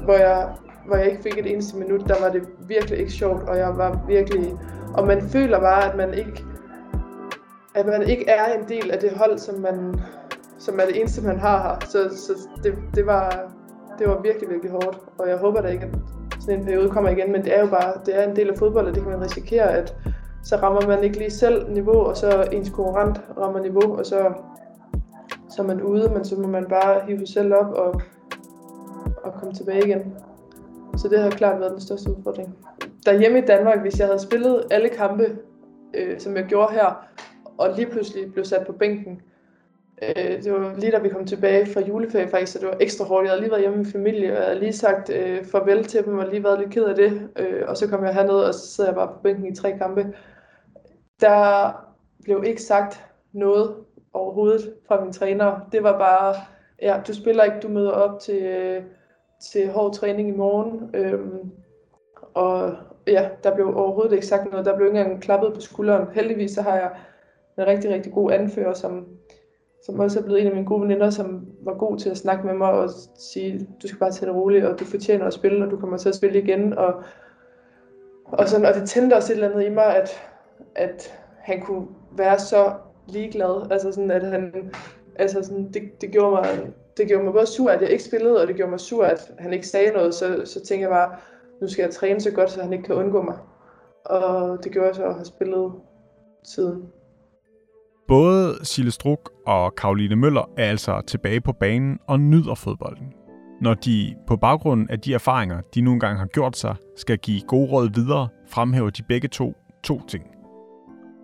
hvor, 0.04 0.14
jeg, 0.14 0.48
hvor 0.86 0.96
jeg 0.96 1.06
ikke 1.10 1.22
fik 1.22 1.38
et 1.38 1.52
eneste 1.52 1.76
minut, 1.76 2.08
der 2.08 2.20
var 2.20 2.28
det 2.32 2.42
virkelig 2.58 2.98
ikke 2.98 3.12
sjovt, 3.12 3.48
og 3.48 3.58
jeg 3.58 3.76
var 3.76 4.00
virkelig, 4.08 4.54
og 4.94 5.06
man 5.06 5.22
føler 5.22 5.60
bare, 5.60 5.90
at 5.90 5.96
man 5.96 6.14
ikke, 6.14 6.44
at 7.74 7.86
man 7.86 8.02
ikke 8.02 8.28
er 8.28 8.44
en 8.58 8.68
del 8.68 8.90
af 8.90 8.98
det 8.98 9.10
hold, 9.10 9.38
som 9.38 9.58
man 9.58 10.00
som 10.60 10.80
er 10.80 10.86
det 10.86 11.00
eneste, 11.00 11.26
man 11.26 11.38
har 11.38 11.62
her. 11.62 11.88
Så, 11.88 12.16
så 12.16 12.32
det, 12.62 12.74
det, 12.94 13.06
var, 13.06 13.52
det 13.98 14.08
var 14.08 14.20
virkelig, 14.22 14.48
virkelig 14.48 14.70
hårdt, 14.70 14.98
og 15.18 15.28
jeg 15.28 15.36
håber 15.36 15.60
da 15.60 15.68
ikke, 15.68 15.84
at 15.84 15.94
sådan 16.40 16.58
en 16.58 16.64
periode 16.64 16.88
kommer 16.88 17.10
igen, 17.10 17.32
men 17.32 17.44
det 17.44 17.56
er 17.56 17.60
jo 17.60 17.66
bare, 17.66 17.92
det 18.06 18.18
er 18.18 18.30
en 18.30 18.36
del 18.36 18.50
af 18.50 18.58
fodbold, 18.58 18.86
og 18.86 18.94
det 18.94 19.02
kan 19.02 19.12
man 19.12 19.22
risikere, 19.22 19.70
at 19.76 19.96
så 20.42 20.56
rammer 20.56 20.86
man 20.86 21.04
ikke 21.04 21.18
lige 21.18 21.30
selv 21.30 21.72
niveau, 21.72 22.00
og 22.00 22.16
så 22.16 22.48
ens 22.52 22.70
konkurrent 22.70 23.20
rammer 23.38 23.60
niveau, 23.60 23.96
og 23.98 24.06
så, 24.06 24.32
så 25.50 25.62
er 25.62 25.66
man 25.66 25.82
ude, 25.82 26.10
men 26.14 26.24
så 26.24 26.36
må 26.36 26.46
man 26.46 26.66
bare 26.66 27.00
hive 27.06 27.18
sig 27.18 27.28
selv 27.28 27.54
op 27.54 27.72
og, 27.72 28.00
og 29.22 29.34
komme 29.34 29.54
tilbage 29.54 29.86
igen. 29.86 30.14
Så 30.96 31.08
det 31.08 31.20
har 31.20 31.30
klart 31.30 31.60
været 31.60 31.72
den 31.72 31.80
største 31.80 32.10
udfordring. 32.10 32.56
Derhjemme 33.06 33.38
i 33.38 33.46
Danmark, 33.46 33.80
hvis 33.80 33.98
jeg 33.98 34.06
havde 34.06 34.18
spillet 34.18 34.64
alle 34.70 34.88
kampe, 34.88 35.38
øh, 35.94 36.20
som 36.20 36.36
jeg 36.36 36.44
gjorde 36.44 36.72
her, 36.72 37.06
og 37.58 37.68
lige 37.76 37.90
pludselig 37.90 38.32
blev 38.32 38.44
sat 38.44 38.66
på 38.66 38.72
bænken, 38.72 39.20
Øh, 40.02 40.42
det 40.42 40.52
var 40.52 40.74
lige 40.78 40.92
da 40.92 40.98
vi 40.98 41.08
kom 41.08 41.26
tilbage 41.26 41.66
fra 41.66 41.80
juleferie 41.80 42.28
faktisk, 42.28 42.52
så 42.52 42.58
det 42.58 42.68
var 42.68 42.76
ekstra 42.80 43.04
hårdt. 43.04 43.24
Jeg 43.24 43.30
havde 43.30 43.40
lige 43.40 43.50
været 43.50 43.62
hjemme 43.62 43.78
med 43.78 43.86
familie, 43.86 44.32
og 44.32 44.36
jeg 44.36 44.44
havde 44.44 44.60
lige 44.60 44.72
sagt 44.72 45.10
øh, 45.10 45.44
farvel 45.44 45.84
til 45.84 46.04
dem, 46.04 46.18
og 46.18 46.26
lige 46.26 46.44
været 46.44 46.58
lidt 46.58 46.70
ked 46.70 46.84
af 46.84 46.94
det. 46.94 47.28
Øh, 47.36 47.62
og 47.68 47.76
så 47.76 47.88
kom 47.88 48.04
jeg 48.04 48.14
herned, 48.14 48.34
og 48.34 48.54
så 48.54 48.66
sad 48.66 48.84
jeg 48.84 48.94
bare 48.94 49.08
på 49.08 49.18
bænken 49.22 49.46
i 49.46 49.54
tre 49.54 49.78
kampe. 49.78 50.14
Der 51.20 51.72
blev 52.22 52.44
ikke 52.46 52.62
sagt 52.62 53.04
noget 53.32 53.74
overhovedet 54.12 54.74
fra 54.88 55.04
min 55.04 55.12
træner. 55.12 55.68
Det 55.72 55.82
var 55.82 55.98
bare, 55.98 56.34
ja, 56.82 57.00
du 57.06 57.14
spiller 57.14 57.44
ikke, 57.44 57.60
du 57.62 57.68
møder 57.68 57.90
op 57.90 58.20
til, 58.20 58.82
til 59.52 59.70
hård 59.70 59.94
træning 59.94 60.28
i 60.28 60.36
morgen. 60.36 60.90
Øhm, 60.94 61.50
og 62.34 62.76
ja, 63.06 63.28
der 63.44 63.54
blev 63.54 63.76
overhovedet 63.76 64.12
ikke 64.12 64.26
sagt 64.26 64.50
noget. 64.50 64.66
Der 64.66 64.76
blev 64.76 64.86
ikke 64.88 65.00
engang 65.00 65.22
klappet 65.22 65.54
på 65.54 65.60
skulderen. 65.60 66.06
Heldigvis 66.14 66.50
så 66.50 66.62
har 66.62 66.74
jeg 66.74 66.90
en 67.58 67.66
rigtig, 67.66 67.90
rigtig 67.90 68.12
god 68.12 68.32
anfører, 68.32 68.72
som, 68.72 69.06
som 69.82 70.00
også 70.00 70.18
er 70.18 70.24
blevet 70.24 70.40
en 70.40 70.46
af 70.46 70.52
mine 70.52 70.66
gode 70.66 70.82
veninder, 70.82 71.10
som 71.10 71.46
var 71.64 71.74
god 71.74 71.98
til 71.98 72.10
at 72.10 72.18
snakke 72.18 72.46
med 72.46 72.54
mig 72.54 72.70
og 72.70 72.90
sige, 73.14 73.68
du 73.82 73.88
skal 73.88 73.98
bare 73.98 74.12
tage 74.12 74.26
det 74.26 74.36
roligt, 74.36 74.64
og 74.64 74.80
du 74.80 74.84
fortjener 74.84 75.26
at 75.26 75.32
spille, 75.32 75.64
og 75.64 75.70
du 75.70 75.76
kommer 75.76 75.96
til 75.96 76.08
at 76.08 76.14
spille 76.14 76.42
igen. 76.42 76.78
Og, 76.78 77.02
og, 78.24 78.48
sådan, 78.48 78.66
og 78.66 78.74
det 78.74 78.88
tændte 78.88 79.14
også 79.14 79.32
et 79.32 79.36
eller 79.36 79.50
andet 79.50 79.66
i 79.66 79.74
mig, 79.74 79.96
at, 79.96 80.10
at 80.74 81.14
han 81.38 81.60
kunne 81.60 81.86
være 82.16 82.38
så 82.38 82.72
ligeglad. 83.08 83.72
Altså 83.72 83.92
sådan, 83.92 84.10
at 84.10 84.22
han, 84.22 84.72
altså 85.16 85.42
sådan, 85.42 85.72
det, 85.72 85.82
det, 86.00 86.10
gjorde 86.10 86.30
mig, 86.30 86.72
det 86.96 87.08
gjorde 87.08 87.24
mig 87.24 87.32
både 87.32 87.46
sur, 87.46 87.70
at 87.70 87.82
jeg 87.82 87.90
ikke 87.90 88.04
spillede, 88.04 88.40
og 88.40 88.48
det 88.48 88.56
gjorde 88.56 88.70
mig 88.70 88.80
sur, 88.80 89.04
at 89.04 89.32
han 89.38 89.52
ikke 89.52 89.68
sagde 89.68 89.92
noget. 89.92 90.14
Så, 90.14 90.42
så 90.44 90.64
tænkte 90.64 90.82
jeg 90.82 90.90
bare, 90.90 91.16
nu 91.60 91.68
skal 91.68 91.82
jeg 91.82 91.90
træne 91.90 92.20
så 92.20 92.30
godt, 92.30 92.50
så 92.50 92.62
han 92.62 92.72
ikke 92.72 92.84
kan 92.84 92.94
undgå 92.94 93.22
mig. 93.22 93.36
Og 94.04 94.64
det 94.64 94.72
gjorde 94.72 94.88
jeg 94.88 94.94
så 94.94 95.04
at 95.04 95.14
have 95.14 95.24
spillet 95.24 95.72
siden. 96.44 96.92
Både 98.10 98.64
Sille 98.64 98.90
Struk 98.90 99.32
og 99.46 99.74
Karoline 99.74 100.16
Møller 100.16 100.50
er 100.58 100.70
altså 100.70 101.02
tilbage 101.06 101.40
på 101.40 101.52
banen 101.52 101.98
og 102.08 102.20
nyder 102.20 102.54
fodbolden. 102.54 103.12
Når 103.60 103.74
de 103.74 104.16
på 104.26 104.36
baggrund 104.36 104.90
af 104.90 105.00
de 105.00 105.14
erfaringer, 105.14 105.60
de 105.74 105.80
nogle 105.80 106.00
gange 106.00 106.18
har 106.18 106.26
gjort 106.26 106.56
sig, 106.56 106.76
skal 106.96 107.18
give 107.18 107.40
gode 107.40 107.70
råd 107.72 107.90
videre, 107.94 108.28
fremhæver 108.48 108.90
de 108.90 109.02
begge 109.02 109.28
to 109.28 109.54
to 109.84 110.06
ting. 110.06 110.24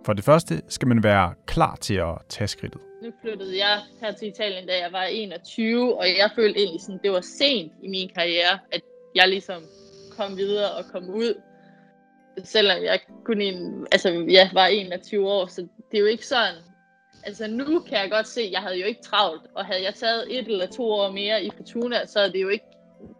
For 0.05 0.13
det 0.13 0.23
første 0.23 0.61
skal 0.67 0.87
man 0.87 1.03
være 1.03 1.33
klar 1.45 1.75
til 1.75 1.93
at 1.93 2.15
tage 2.29 2.47
skridtet. 2.47 2.81
Nu 3.03 3.11
flyttede 3.21 3.57
jeg 3.57 3.79
her 4.01 4.11
til 4.11 4.27
Italien, 4.27 4.67
da 4.67 4.73
jeg 4.73 4.89
var 4.91 5.03
21, 5.03 5.97
og 5.99 6.05
jeg 6.05 6.29
følte 6.35 6.59
egentlig 6.59 6.81
sådan, 6.81 6.99
det 7.03 7.11
var 7.11 7.21
sent 7.21 7.71
i 7.83 7.87
min 7.87 8.09
karriere, 8.15 8.59
at 8.71 8.81
jeg 9.15 9.27
ligesom 9.27 9.61
kom 10.17 10.37
videre 10.37 10.71
og 10.71 10.83
kom 10.91 11.09
ud. 11.09 11.41
Selvom 12.43 12.83
jeg 12.83 12.99
kun 13.25 13.41
en, 13.41 13.87
altså, 13.91 14.25
jeg 14.29 14.49
var 14.53 14.65
21 14.65 15.29
år, 15.29 15.45
så 15.45 15.61
det 15.91 15.97
er 15.97 16.01
jo 16.01 16.05
ikke 16.05 16.27
sådan. 16.27 16.55
Altså 17.23 17.47
nu 17.47 17.79
kan 17.79 17.97
jeg 17.97 18.11
godt 18.11 18.27
se, 18.27 18.41
at 18.41 18.51
jeg 18.51 18.61
havde 18.61 18.79
jo 18.79 18.85
ikke 18.85 19.01
travlt, 19.01 19.41
og 19.55 19.65
havde 19.65 19.83
jeg 19.83 19.93
taget 19.93 20.39
et 20.39 20.47
eller 20.47 20.67
to 20.67 20.91
år 20.91 21.11
mere 21.11 21.43
i 21.43 21.49
Fortuna, 21.57 22.05
så 22.05 22.19
havde 22.19 22.33
det 22.33 22.41
jo 22.41 22.49
ikke, 22.49 22.65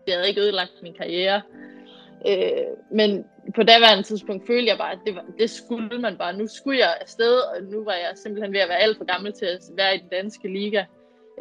det 0.06 0.14
havde 0.14 0.28
ikke 0.28 0.42
ødelagt 0.42 0.72
min 0.84 0.94
karriere. 0.94 1.42
Øh, 2.28 2.66
men 2.92 3.26
på 3.56 3.64
daværende 3.64 4.04
tidspunkt 4.04 4.48
følte 4.48 4.70
jeg 4.70 4.78
bare, 4.78 4.92
at 4.92 5.00
det, 5.06 5.16
var, 5.16 5.26
det 5.40 5.50
skulle 5.50 6.00
man 6.00 6.18
bare. 6.18 6.38
Nu 6.38 6.48
skulle 6.48 6.80
jeg 6.80 6.98
afsted, 7.02 7.40
og 7.40 7.64
nu 7.64 7.84
var 7.84 7.94
jeg 7.94 8.12
simpelthen 8.16 8.54
ved 8.54 8.60
at 8.60 8.70
være 8.70 8.78
alt 8.78 8.98
for 8.98 9.06
gammel 9.06 9.34
til 9.34 9.46
at 9.46 9.62
være 9.78 9.96
i 9.96 9.98
den 9.98 10.08
danske 10.08 10.48
liga. 10.48 10.86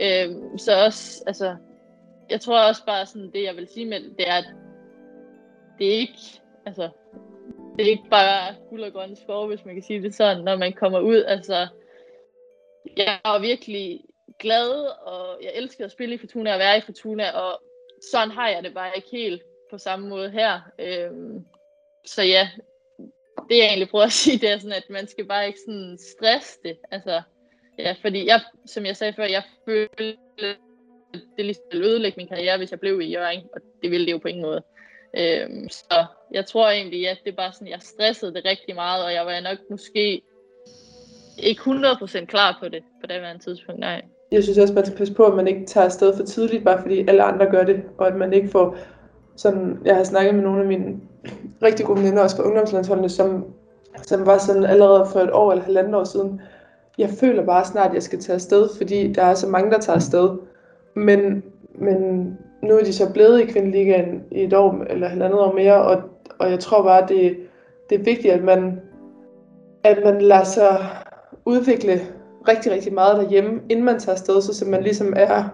Øh, 0.01 0.29
så 0.59 0.85
også, 0.85 1.25
altså, 1.27 1.57
jeg 2.31 2.40
tror 2.40 2.69
også 2.69 2.85
bare 2.87 3.07
sådan, 3.07 3.31
det 3.33 3.42
jeg 3.42 3.57
vil 3.57 3.69
sige 3.69 3.87
med 3.87 4.01
det, 4.01 4.29
er, 4.29 4.35
at 4.35 4.47
det 5.79 5.87
er 5.87 5.99
ikke, 5.99 6.40
altså, 6.66 6.88
det 7.77 7.87
er 7.87 7.90
ikke 7.90 8.11
bare 8.11 8.55
guld 8.71 8.83
og 8.83 8.92
grønne 8.92 9.16
skove, 9.16 9.49
hvis 9.49 9.64
man 9.64 9.75
kan 9.75 9.83
sige 9.83 10.03
det 10.03 10.14
sådan, 10.14 10.45
når 10.45 10.57
man 10.57 10.73
kommer 10.73 10.99
ud. 10.99 11.25
Altså, 11.25 11.66
jeg 12.96 13.18
var 13.25 13.38
virkelig 13.38 14.01
glad, 14.38 14.87
og 15.03 15.38
jeg 15.42 15.53
elsker 15.55 15.85
at 15.85 15.92
spille 15.92 16.14
i 16.14 16.18
Fortuna 16.18 16.53
og 16.53 16.59
være 16.59 16.79
i 16.79 16.81
Fortuna, 16.81 17.31
og 17.31 17.62
sådan 18.12 18.31
har 18.31 18.49
jeg 18.49 18.62
det 18.62 18.75
bare 18.75 18.96
ikke 18.96 19.09
helt 19.12 19.42
på 19.70 19.79
samme 19.79 20.09
måde 20.09 20.31
her. 20.31 20.61
Øhm, 20.79 21.44
så 22.07 22.22
ja, 22.22 22.49
det 23.49 23.59
jeg 23.59 23.66
egentlig 23.66 23.88
prøver 23.88 24.05
at 24.05 24.12
sige, 24.22 24.38
det 24.38 24.51
er 24.51 24.59
sådan, 24.59 24.77
at 24.77 24.90
man 24.90 25.07
skal 25.07 25.27
bare 25.27 25.46
ikke 25.46 25.59
sådan 25.66 25.99
stresse 25.99 26.59
det. 26.64 26.79
Altså, 26.90 27.22
ja, 27.79 27.94
fordi 28.03 28.27
jeg, 28.27 28.40
som 28.66 28.87
jeg 28.87 28.96
sagde 28.96 29.12
før, 29.12 29.25
jeg 29.25 29.42
følte, 29.64 30.16
det 31.37 31.44
ligesom 31.44 31.64
ville 31.72 31.87
ødelægge 31.87 32.16
min 32.16 32.29
karriere, 32.29 32.59
hvis 32.59 32.70
jeg 32.70 32.81
blev 32.81 33.01
i 33.01 33.12
Jørgen, 33.12 33.42
og 33.55 33.61
det 33.83 33.90
ville 33.90 34.07
det 34.07 34.12
jo 34.12 34.18
på 34.18 34.29
ingen 34.29 34.44
måde. 34.44 34.62
Øhm, 35.18 35.68
så 35.68 36.07
jeg 36.33 36.46
tror 36.46 36.70
egentlig, 36.70 37.09
at 37.09 37.18
det 37.25 37.31
er 37.33 37.37
bare 37.37 37.53
sådan, 37.53 37.68
jeg 37.68 37.83
stressede 37.83 38.35
det 38.35 38.44
rigtig 38.44 38.75
meget, 38.75 39.05
og 39.05 39.12
jeg 39.12 39.27
var 39.27 39.40
nok 39.40 39.59
måske 39.70 40.22
ikke 41.38 41.61
100% 41.61 42.25
klar 42.25 42.59
på 42.62 42.68
det 42.68 42.83
på 43.01 43.07
det 43.07 43.16
her 43.16 43.38
tidspunkt, 43.38 43.81
nej. 43.81 44.03
Jeg 44.33 44.42
synes 44.42 44.59
også, 44.59 44.75
man 44.75 44.87
skal 44.87 44.99
passe 44.99 45.14
på, 45.14 45.25
at 45.25 45.35
man 45.35 45.49
ikke 45.49 45.66
tager 45.66 45.85
afsted 45.85 46.16
for 46.16 46.25
tidligt, 46.25 46.64
bare 46.64 46.83
fordi 46.83 47.09
alle 47.09 47.22
andre 47.22 47.46
gør 47.51 47.64
det, 47.64 47.83
og 47.99 48.07
at 48.07 48.16
man 48.16 48.33
ikke 48.33 48.49
får 48.49 48.77
sådan, 49.37 49.79
jeg 49.85 49.96
har 49.96 50.05
snakket 50.05 50.35
med 50.35 50.42
nogle 50.42 50.61
af 50.61 50.66
mine 50.66 50.96
rigtig 51.62 51.87
gode 51.87 51.99
veninder 51.99 52.22
også 52.22 52.37
fra 52.37 52.44
ungdomslandsholdene, 52.44 53.09
som, 53.09 53.44
som 54.03 54.27
var 54.27 54.38
sådan 54.38 54.64
allerede 54.64 55.07
for 55.12 55.20
et 55.20 55.31
år 55.33 55.53
eller 55.53 55.64
halvandet 55.64 55.94
år 55.94 56.05
siden, 56.05 56.40
jeg 56.99 57.11
føler 57.20 57.44
bare 57.44 57.64
snart, 57.64 57.88
at 57.88 57.94
jeg 57.94 58.03
skal 58.03 58.20
tage 58.20 58.35
afsted, 58.35 58.68
fordi 58.77 59.12
der 59.12 59.22
er 59.22 59.35
så 59.35 59.49
mange, 59.49 59.70
der 59.70 59.79
tager 59.79 59.96
afsted. 59.96 60.31
Men, 60.94 61.42
men 61.75 62.25
nu 62.62 62.75
er 62.75 62.85
de 62.85 62.92
så 62.92 63.12
blevet 63.12 63.40
i 63.40 63.46
kvindeligaen 63.46 64.22
i 64.31 64.44
et 64.44 64.55
år 64.55 64.85
eller 64.90 65.09
halvandet 65.09 65.40
år 65.40 65.53
mere, 65.53 65.83
og, 65.83 66.03
og 66.38 66.51
jeg 66.51 66.61
tror 66.61 66.83
bare, 66.83 67.07
det, 67.09 67.37
det 67.90 68.01
er 68.01 68.05
vigtigt, 68.05 68.35
at 68.35 68.44
man, 68.44 68.81
at 69.85 69.99
man 70.05 70.22
lader 70.22 70.44
sig 70.44 70.87
udvikle 71.47 72.01
rigtig, 72.49 72.73
rigtig 72.73 72.95
meget 72.95 73.17
derhjemme, 73.17 73.61
inden 73.71 73.85
man 73.85 73.99
tager 73.99 74.15
afsted, 74.15 74.43
så, 74.43 74.55
så 74.55 74.65
man 74.65 74.83
ligesom 74.83 75.13
er, 75.17 75.49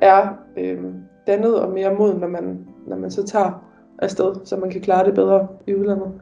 er 0.00 0.28
øh, 0.56 0.78
dannet 1.26 1.60
og 1.60 1.72
mere 1.72 1.94
moden, 1.94 2.18
når 2.18 2.28
man, 2.28 2.66
når 2.86 2.96
man 2.96 3.10
så 3.10 3.26
tager 3.26 3.66
afsted, 3.98 4.34
så 4.44 4.56
man 4.56 4.70
kan 4.70 4.80
klare 4.80 5.06
det 5.06 5.14
bedre 5.14 5.48
i 5.66 5.74
udlandet. 5.74 6.20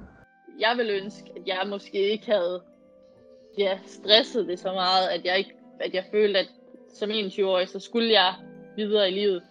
Jeg 0.61 0.75
vil 0.77 0.91
ønske, 1.03 1.31
at 1.37 1.43
jeg 1.47 1.67
måske 1.69 1.99
ikke 1.99 2.27
havde 2.27 2.61
ja, 3.59 3.79
stresset 3.87 4.47
det 4.49 4.59
så 4.59 4.73
meget, 4.73 5.09
at 5.09 5.25
jeg, 5.25 5.39
ikke, 5.39 5.55
at 5.81 5.95
jeg 5.95 6.05
følte, 6.13 6.39
at 6.39 6.51
som 6.95 7.11
21-årig, 7.11 7.69
så 7.69 7.81
skulle 7.81 8.13
jeg 8.13 8.35
videre 8.77 9.11
i 9.11 9.15
livet. 9.15 9.43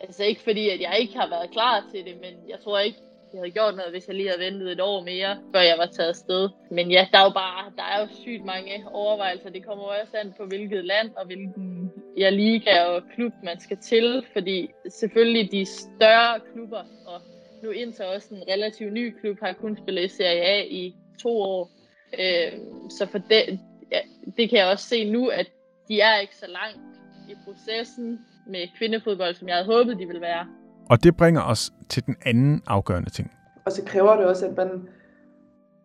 Altså 0.00 0.24
ikke 0.24 0.42
fordi, 0.42 0.68
at 0.68 0.80
jeg 0.80 0.96
ikke 1.00 1.18
har 1.18 1.28
været 1.28 1.50
klar 1.50 1.84
til 1.92 2.04
det, 2.04 2.14
men 2.20 2.48
jeg 2.48 2.58
tror 2.64 2.78
ikke, 2.78 2.98
jeg 3.34 3.40
havde 3.40 3.50
gjort 3.50 3.76
noget, 3.76 3.90
hvis 3.90 4.08
jeg 4.08 4.16
lige 4.16 4.28
havde 4.28 4.40
ventet 4.40 4.72
et 4.72 4.80
år 4.80 5.04
mere, 5.04 5.38
før 5.54 5.60
jeg 5.60 5.78
var 5.78 5.86
taget 5.86 6.08
afsted. 6.08 6.48
Men 6.70 6.90
ja, 6.90 7.08
der 7.12 7.18
er 7.18 7.24
jo 7.24 7.30
bare, 7.30 7.72
der 7.76 7.82
er 7.82 8.00
jo 8.00 8.06
sygt 8.22 8.44
mange 8.44 8.84
overvejelser. 8.92 9.50
Det 9.50 9.66
kommer 9.66 9.84
også 9.84 10.16
an 10.16 10.34
på, 10.38 10.46
hvilket 10.46 10.84
land 10.84 11.10
og 11.16 11.26
hvilken 11.26 11.92
ja, 12.16 12.30
liga 12.30 12.84
og 12.84 13.02
klub 13.14 13.32
man 13.44 13.60
skal 13.60 13.76
til. 13.76 14.26
Fordi 14.32 14.70
selvfølgelig 14.88 15.52
de 15.52 15.66
større 15.66 16.40
klubber, 16.52 16.82
og 17.06 17.20
nu 17.62 17.70
indtil 17.70 18.04
også 18.04 18.34
en 18.34 18.42
relativt 18.48 18.92
ny 18.92 19.14
klub, 19.20 19.40
har 19.40 19.52
kun 19.52 19.76
spillet 19.76 20.04
i 20.04 20.08
Serie 20.08 20.42
A 20.42 20.64
i 20.64 20.94
to 21.22 21.40
år. 21.40 21.70
Øh, 22.18 22.52
så 22.90 23.06
for 23.06 23.18
det, 23.18 23.60
ja, 23.92 24.00
det 24.36 24.50
kan 24.50 24.58
jeg 24.58 24.66
også 24.66 24.88
se 24.88 25.10
nu, 25.10 25.28
at 25.28 25.46
de 25.88 26.00
er 26.00 26.18
ikke 26.18 26.36
så 26.36 26.46
langt 26.46 26.98
i 27.30 27.34
processen 27.44 28.18
med 28.46 28.68
kvindefodbold, 28.78 29.34
som 29.34 29.48
jeg 29.48 29.56
havde 29.56 29.66
håbet, 29.66 29.98
de 29.98 30.06
ville 30.06 30.20
være. 30.20 30.46
Og 30.90 31.04
det 31.04 31.16
bringer 31.16 31.42
os 31.42 31.72
til 31.88 32.06
den 32.06 32.16
anden 32.26 32.62
afgørende 32.66 33.10
ting. 33.10 33.30
Og 33.64 33.72
så 33.72 33.82
kræver 33.86 34.16
det 34.16 34.26
også, 34.26 34.46
at 34.46 34.56
man, 34.56 34.88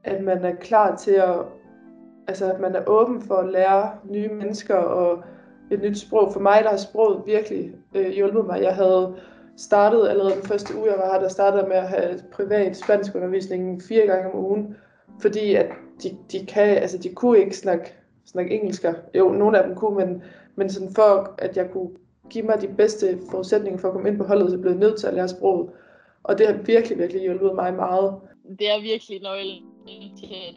at 0.03 0.23
man 0.23 0.45
er 0.45 0.55
klar 0.55 0.95
til 0.95 1.11
at, 1.11 1.35
altså 2.27 2.53
at 2.53 2.59
man 2.59 2.75
er 2.75 2.83
åben 2.87 3.21
for 3.21 3.35
at 3.35 3.49
lære 3.49 3.91
nye 4.09 4.29
mennesker 4.29 4.75
og 4.75 5.23
et 5.71 5.81
nyt 5.81 5.99
sprog. 5.99 6.33
For 6.33 6.39
mig 6.39 6.63
der 6.63 6.69
har 6.69 6.77
sproget 6.77 7.23
virkelig 7.25 7.71
øh, 7.95 8.09
hjulpet 8.09 8.45
mig. 8.45 8.61
Jeg 8.61 8.75
havde 8.75 9.15
startet 9.57 10.09
allerede 10.09 10.35
den 10.35 10.43
første 10.43 10.77
uge, 10.77 10.91
jeg 10.91 10.99
var 10.99 11.13
her, 11.13 11.19
der 11.19 11.29
startede 11.29 11.67
med 11.67 11.75
at 11.75 11.87
have 11.87 12.19
privat 12.31 12.77
spansk 12.77 13.15
undervisning 13.15 13.81
fire 13.83 14.05
gange 14.05 14.31
om 14.31 14.39
ugen, 14.39 14.75
fordi 15.21 15.55
at 15.55 15.67
de, 16.03 16.17
de, 16.31 16.45
kan, 16.45 16.77
altså 16.77 16.97
de 16.97 17.13
kunne 17.13 17.39
ikke 17.39 17.57
snakke, 17.57 17.93
snakke 18.25 18.59
engelsk. 18.59 18.85
Jo, 19.15 19.29
nogle 19.29 19.59
af 19.59 19.67
dem 19.67 19.75
kunne, 19.75 20.05
men, 20.05 20.23
men 20.55 20.69
sådan 20.69 20.93
for 20.95 21.35
at 21.37 21.57
jeg 21.57 21.69
kunne 21.71 21.89
give 22.29 22.45
mig 22.45 22.61
de 22.61 22.67
bedste 22.67 23.19
forudsætninger 23.31 23.79
for 23.79 23.87
at 23.87 23.93
komme 23.93 24.09
ind 24.09 24.17
på 24.17 24.23
holdet, 24.23 24.51
så 24.51 24.57
blev 24.57 24.71
jeg 24.71 24.79
nødt 24.79 24.99
til 24.99 25.07
at 25.07 25.13
lære 25.13 25.27
sproget. 25.27 25.69
Og 26.23 26.37
det 26.37 26.47
har 26.47 26.53
virkelig, 26.53 26.97
virkelig 26.97 27.21
hjulpet 27.21 27.55
mig 27.55 27.73
meget. 27.73 28.21
Det 28.59 28.69
er 28.69 28.81
virkelig 28.81 29.21
nøglen 29.21 30.17
til, 30.17 30.25
at 30.25 30.55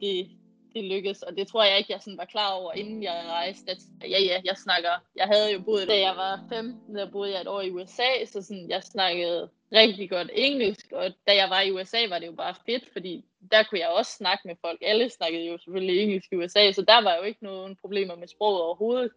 det, 0.00 0.28
det 0.74 0.84
lykkedes, 0.84 1.22
og 1.22 1.36
det 1.36 1.48
tror 1.48 1.64
jeg 1.64 1.78
ikke, 1.78 1.92
jeg 1.92 2.00
sådan 2.00 2.18
var 2.18 2.24
klar 2.24 2.52
over, 2.52 2.72
inden 2.72 3.02
jeg 3.02 3.24
rejste. 3.28 3.70
At, 3.70 3.78
ja, 4.02 4.20
ja, 4.20 4.40
jeg 4.44 4.56
snakker. 4.56 4.90
Jeg 5.16 5.26
havde 5.26 5.52
jo 5.52 5.60
boet, 5.62 5.88
da 5.88 5.98
jeg 5.98 6.14
var 6.16 6.44
15, 6.48 6.96
der 6.96 7.10
boede 7.10 7.32
jeg 7.32 7.40
et 7.40 7.48
år 7.48 7.60
i 7.60 7.70
USA, 7.70 8.24
så 8.26 8.42
sådan, 8.42 8.66
jeg 8.68 8.82
snakkede 8.82 9.48
rigtig 9.72 10.10
godt 10.10 10.30
engelsk, 10.34 10.86
og 10.92 11.04
da 11.26 11.34
jeg 11.34 11.50
var 11.50 11.60
i 11.60 11.72
USA, 11.72 11.98
var 12.08 12.18
det 12.18 12.26
jo 12.26 12.32
bare 12.32 12.54
fedt, 12.66 12.84
fordi 12.92 13.24
der 13.50 13.62
kunne 13.62 13.80
jeg 13.80 13.88
også 13.88 14.12
snakke 14.12 14.48
med 14.48 14.54
folk. 14.60 14.78
Alle 14.82 15.10
snakkede 15.10 15.44
jo 15.44 15.58
selvfølgelig 15.58 16.02
engelsk 16.02 16.32
i 16.32 16.36
USA, 16.36 16.72
så 16.72 16.82
der 16.82 17.02
var 17.02 17.16
jo 17.16 17.22
ikke 17.22 17.44
nogen 17.44 17.76
problemer 17.80 18.16
med 18.16 18.28
sproget 18.28 18.62
overhovedet. 18.62 19.10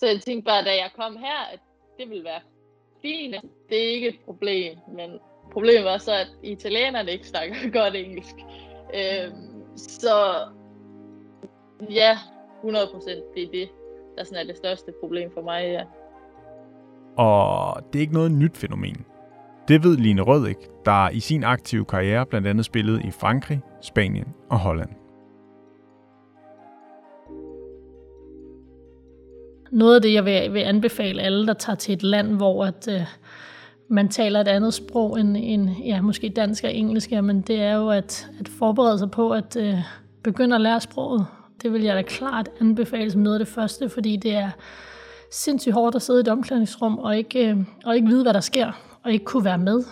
Så 0.00 0.06
jeg 0.06 0.20
tænkte 0.20 0.44
bare, 0.44 0.64
da 0.64 0.70
jeg 0.70 0.90
kom 0.96 1.16
her, 1.16 1.40
at 1.52 1.60
det 1.98 2.10
ville 2.10 2.24
være 2.24 2.40
fint. 3.02 3.36
Det 3.68 3.84
er 3.84 3.94
ikke 3.94 4.08
et 4.08 4.18
problem, 4.24 4.78
men 4.96 5.10
problemet 5.52 5.84
var 5.84 5.98
så, 5.98 6.12
at 6.12 6.28
italienerne 6.42 7.12
ikke 7.12 7.28
snakker 7.28 7.54
godt 7.80 7.94
engelsk. 7.94 8.34
Øhm, 8.94 9.76
så 9.76 10.14
ja, 11.90 12.18
100 12.58 12.88
procent, 12.92 13.24
det 13.34 13.42
er 13.42 13.50
det, 13.50 13.68
der 14.18 14.24
sådan 14.24 14.38
er 14.38 14.46
det 14.46 14.56
største 14.56 14.92
problem 15.00 15.30
for 15.34 15.42
mig, 15.42 15.62
ja. 15.62 15.84
Og 17.16 17.82
det 17.92 17.98
er 17.98 18.00
ikke 18.00 18.14
noget 18.14 18.32
nyt 18.32 18.56
fænomen. 18.56 19.06
Det 19.68 19.84
ved 19.84 19.96
Line 19.96 20.22
Rødæk, 20.22 20.68
der 20.84 21.10
i 21.10 21.20
sin 21.20 21.44
aktive 21.44 21.84
karriere 21.84 22.26
blandt 22.26 22.46
andet 22.46 22.64
spillede 22.64 23.02
i 23.04 23.10
Frankrig, 23.10 23.60
Spanien 23.82 24.34
og 24.50 24.58
Holland. 24.58 24.99
Noget 29.70 29.94
af 29.94 30.02
det, 30.02 30.12
jeg 30.12 30.24
vil, 30.24 30.54
vil 30.54 30.60
anbefale 30.60 31.22
alle, 31.22 31.46
der 31.46 31.52
tager 31.52 31.76
til 31.76 31.94
et 31.94 32.02
land, 32.02 32.36
hvor, 32.36 32.64
at, 32.64 32.88
øh, 32.90 33.02
man 33.88 34.08
taler 34.08 34.40
et 34.40 34.48
andet 34.48 34.74
sprog 34.74 35.20
end, 35.20 35.36
end 35.40 35.70
ja, 35.84 36.00
måske 36.00 36.28
dansk 36.28 36.64
og 36.64 36.74
engelsk, 36.74 37.10
men 37.10 37.40
det 37.40 37.60
er 37.60 37.74
jo 37.74 37.88
at, 37.88 38.30
at 38.40 38.48
forberede 38.48 38.98
sig 38.98 39.10
på 39.10 39.30
at 39.30 39.56
øh, 39.56 39.78
begynde 40.22 40.54
at 40.54 40.60
lære 40.60 40.80
sproget. 40.80 41.26
Det 41.62 41.72
vil 41.72 41.82
jeg 41.82 41.96
da 41.96 42.02
klart 42.02 42.48
anbefale 42.60 43.10
som 43.10 43.20
noget 43.20 43.40
af 43.40 43.46
det 43.46 43.54
første, 43.54 43.88
fordi 43.88 44.16
det 44.16 44.34
er 44.34 44.50
sindssygt 45.32 45.74
hårdt 45.74 45.96
at 45.96 46.02
sidde 46.02 46.20
i 46.20 46.20
et 46.20 46.28
omklædningsrum 46.28 46.98
og 46.98 47.16
ikke, 47.16 47.48
øh, 47.48 47.56
og 47.84 47.96
ikke 47.96 48.08
vide, 48.08 48.22
hvad 48.22 48.34
der 48.34 48.40
sker, 48.40 48.72
og 49.02 49.12
ikke 49.12 49.24
kunne 49.24 49.44
være 49.44 49.58
med. 49.58 49.82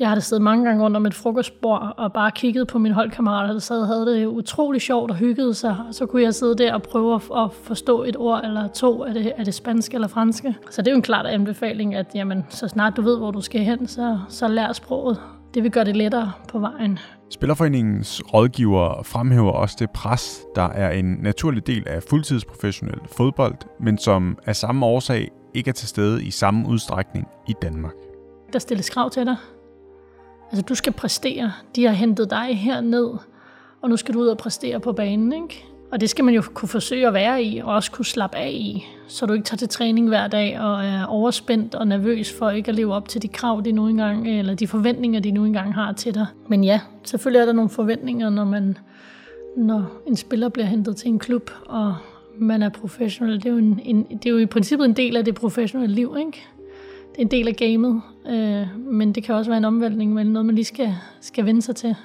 Jeg 0.00 0.08
har 0.08 0.14
da 0.14 0.20
siddet 0.20 0.42
mange 0.42 0.64
gange 0.64 0.84
rundt 0.84 0.96
om 0.96 1.06
et 1.06 1.14
frokostbord 1.14 1.94
og 1.96 2.12
bare 2.12 2.30
kigget 2.30 2.66
på 2.66 2.78
mine 2.78 2.94
holdkammerater, 2.94 3.52
der 3.52 3.60
sad 3.60 3.80
og 3.80 3.86
havde 3.86 4.06
det 4.06 4.26
utrolig 4.26 4.80
sjovt 4.80 5.10
og 5.10 5.16
hyggede 5.16 5.54
sig. 5.54 5.76
Så 5.90 6.06
kunne 6.06 6.22
jeg 6.22 6.34
sidde 6.34 6.56
der 6.56 6.74
og 6.74 6.82
prøve 6.82 7.14
at 7.14 7.52
forstå 7.62 8.02
et 8.02 8.16
ord 8.16 8.44
eller 8.44 8.68
to 8.68 9.04
af 9.04 9.14
det, 9.14 9.32
af 9.36 9.44
det 9.44 9.54
spanske 9.54 9.94
eller 9.94 10.08
franske. 10.08 10.54
Så 10.70 10.82
det 10.82 10.88
er 10.88 10.92
jo 10.92 10.96
en 10.96 11.02
klar 11.02 11.22
anbefaling, 11.22 11.94
at 11.94 12.06
jamen, 12.14 12.46
så 12.48 12.68
snart 12.68 12.96
du 12.96 13.02
ved, 13.02 13.18
hvor 13.18 13.30
du 13.30 13.40
skal 13.40 13.60
hen, 13.60 13.86
så, 13.86 14.18
så 14.28 14.48
lær 14.48 14.72
sproget. 14.72 15.20
Det 15.54 15.62
vil 15.62 15.70
gøre 15.70 15.84
det 15.84 15.96
lettere 15.96 16.32
på 16.48 16.58
vejen. 16.58 16.98
Spillerforeningens 17.30 18.22
rådgiver 18.34 19.02
fremhæver 19.02 19.52
også 19.52 19.76
det 19.78 19.90
pres, 19.90 20.40
der 20.54 20.68
er 20.68 20.90
en 20.90 21.18
naturlig 21.22 21.66
del 21.66 21.88
af 21.88 22.02
fuldtidsprofessionel 22.02 22.98
fodbold, 23.16 23.54
men 23.80 23.98
som 23.98 24.38
af 24.46 24.56
samme 24.56 24.86
årsag 24.86 25.30
ikke 25.54 25.68
er 25.68 25.72
til 25.72 25.88
stede 25.88 26.24
i 26.24 26.30
samme 26.30 26.68
udstrækning 26.68 27.28
i 27.48 27.54
Danmark. 27.62 27.94
Der 28.52 28.58
stilles 28.58 28.90
krav 28.90 29.10
til 29.10 29.26
dig. 29.26 29.36
Altså, 30.50 30.62
du 30.62 30.74
skal 30.74 30.92
præstere. 30.92 31.52
De 31.76 31.84
har 31.84 31.92
hentet 31.92 32.30
dig 32.30 32.58
herned, 32.58 33.10
og 33.82 33.90
nu 33.90 33.96
skal 33.96 34.14
du 34.14 34.20
ud 34.20 34.26
og 34.26 34.38
præstere 34.38 34.80
på 34.80 34.92
banen, 34.92 35.32
ikke? 35.32 35.64
Og 35.92 36.00
det 36.00 36.10
skal 36.10 36.24
man 36.24 36.34
jo 36.34 36.42
kunne 36.54 36.68
forsøge 36.68 37.06
at 37.06 37.14
være 37.14 37.42
i, 37.42 37.58
og 37.58 37.74
også 37.74 37.90
kunne 37.90 38.04
slappe 38.04 38.36
af 38.36 38.50
i, 38.50 38.86
så 39.06 39.26
du 39.26 39.32
ikke 39.32 39.44
tager 39.44 39.56
til 39.56 39.68
træning 39.68 40.08
hver 40.08 40.28
dag 40.28 40.60
og 40.60 40.84
er 40.84 41.04
overspændt 41.04 41.74
og 41.74 41.86
nervøs 41.86 42.32
for 42.38 42.50
ikke 42.50 42.68
at 42.68 42.74
leve 42.74 42.94
op 42.94 43.08
til 43.08 43.22
de 43.22 43.28
krav, 43.28 43.62
de 43.64 43.72
nu 43.72 43.88
engang, 43.88 44.28
eller 44.28 44.54
de 44.54 44.66
forventninger, 44.66 45.20
de 45.20 45.30
nu 45.30 45.44
engang 45.44 45.74
har 45.74 45.92
til 45.92 46.14
dig. 46.14 46.26
Men 46.48 46.64
ja, 46.64 46.80
selvfølgelig 47.04 47.40
er 47.40 47.46
der 47.46 47.52
nogle 47.52 47.70
forventninger, 47.70 48.30
når 48.30 48.44
man 48.44 48.78
når 49.56 50.02
en 50.06 50.16
spiller 50.16 50.48
bliver 50.48 50.66
hentet 50.66 50.96
til 50.96 51.08
en 51.08 51.18
klub, 51.18 51.50
og 51.66 51.94
man 52.38 52.62
er 52.62 52.68
professionel. 52.68 53.36
Det 53.36 53.46
er 53.46 53.50
jo, 53.50 53.58
en, 53.58 53.80
en, 53.84 54.04
det 54.04 54.26
er 54.26 54.30
jo 54.30 54.38
i 54.38 54.46
princippet 54.46 54.84
en 54.84 54.92
del 54.92 55.16
af 55.16 55.24
det 55.24 55.34
professionelle 55.34 55.94
liv, 55.94 56.16
ikke? 56.18 56.46
En 57.18 57.28
del 57.28 57.48
af 57.48 57.56
gamet, 57.56 58.02
øh, 58.26 58.66
men 58.76 59.12
det 59.12 59.24
kan 59.24 59.34
også 59.34 59.50
være 59.50 59.58
en 59.58 59.64
omvæltning, 59.64 60.14
men 60.14 60.26
noget, 60.26 60.46
man 60.46 60.54
lige 60.54 60.64
skal, 60.64 60.94
skal 61.20 61.44
vende 61.46 61.62
sig 61.62 61.76
til. 61.76 61.96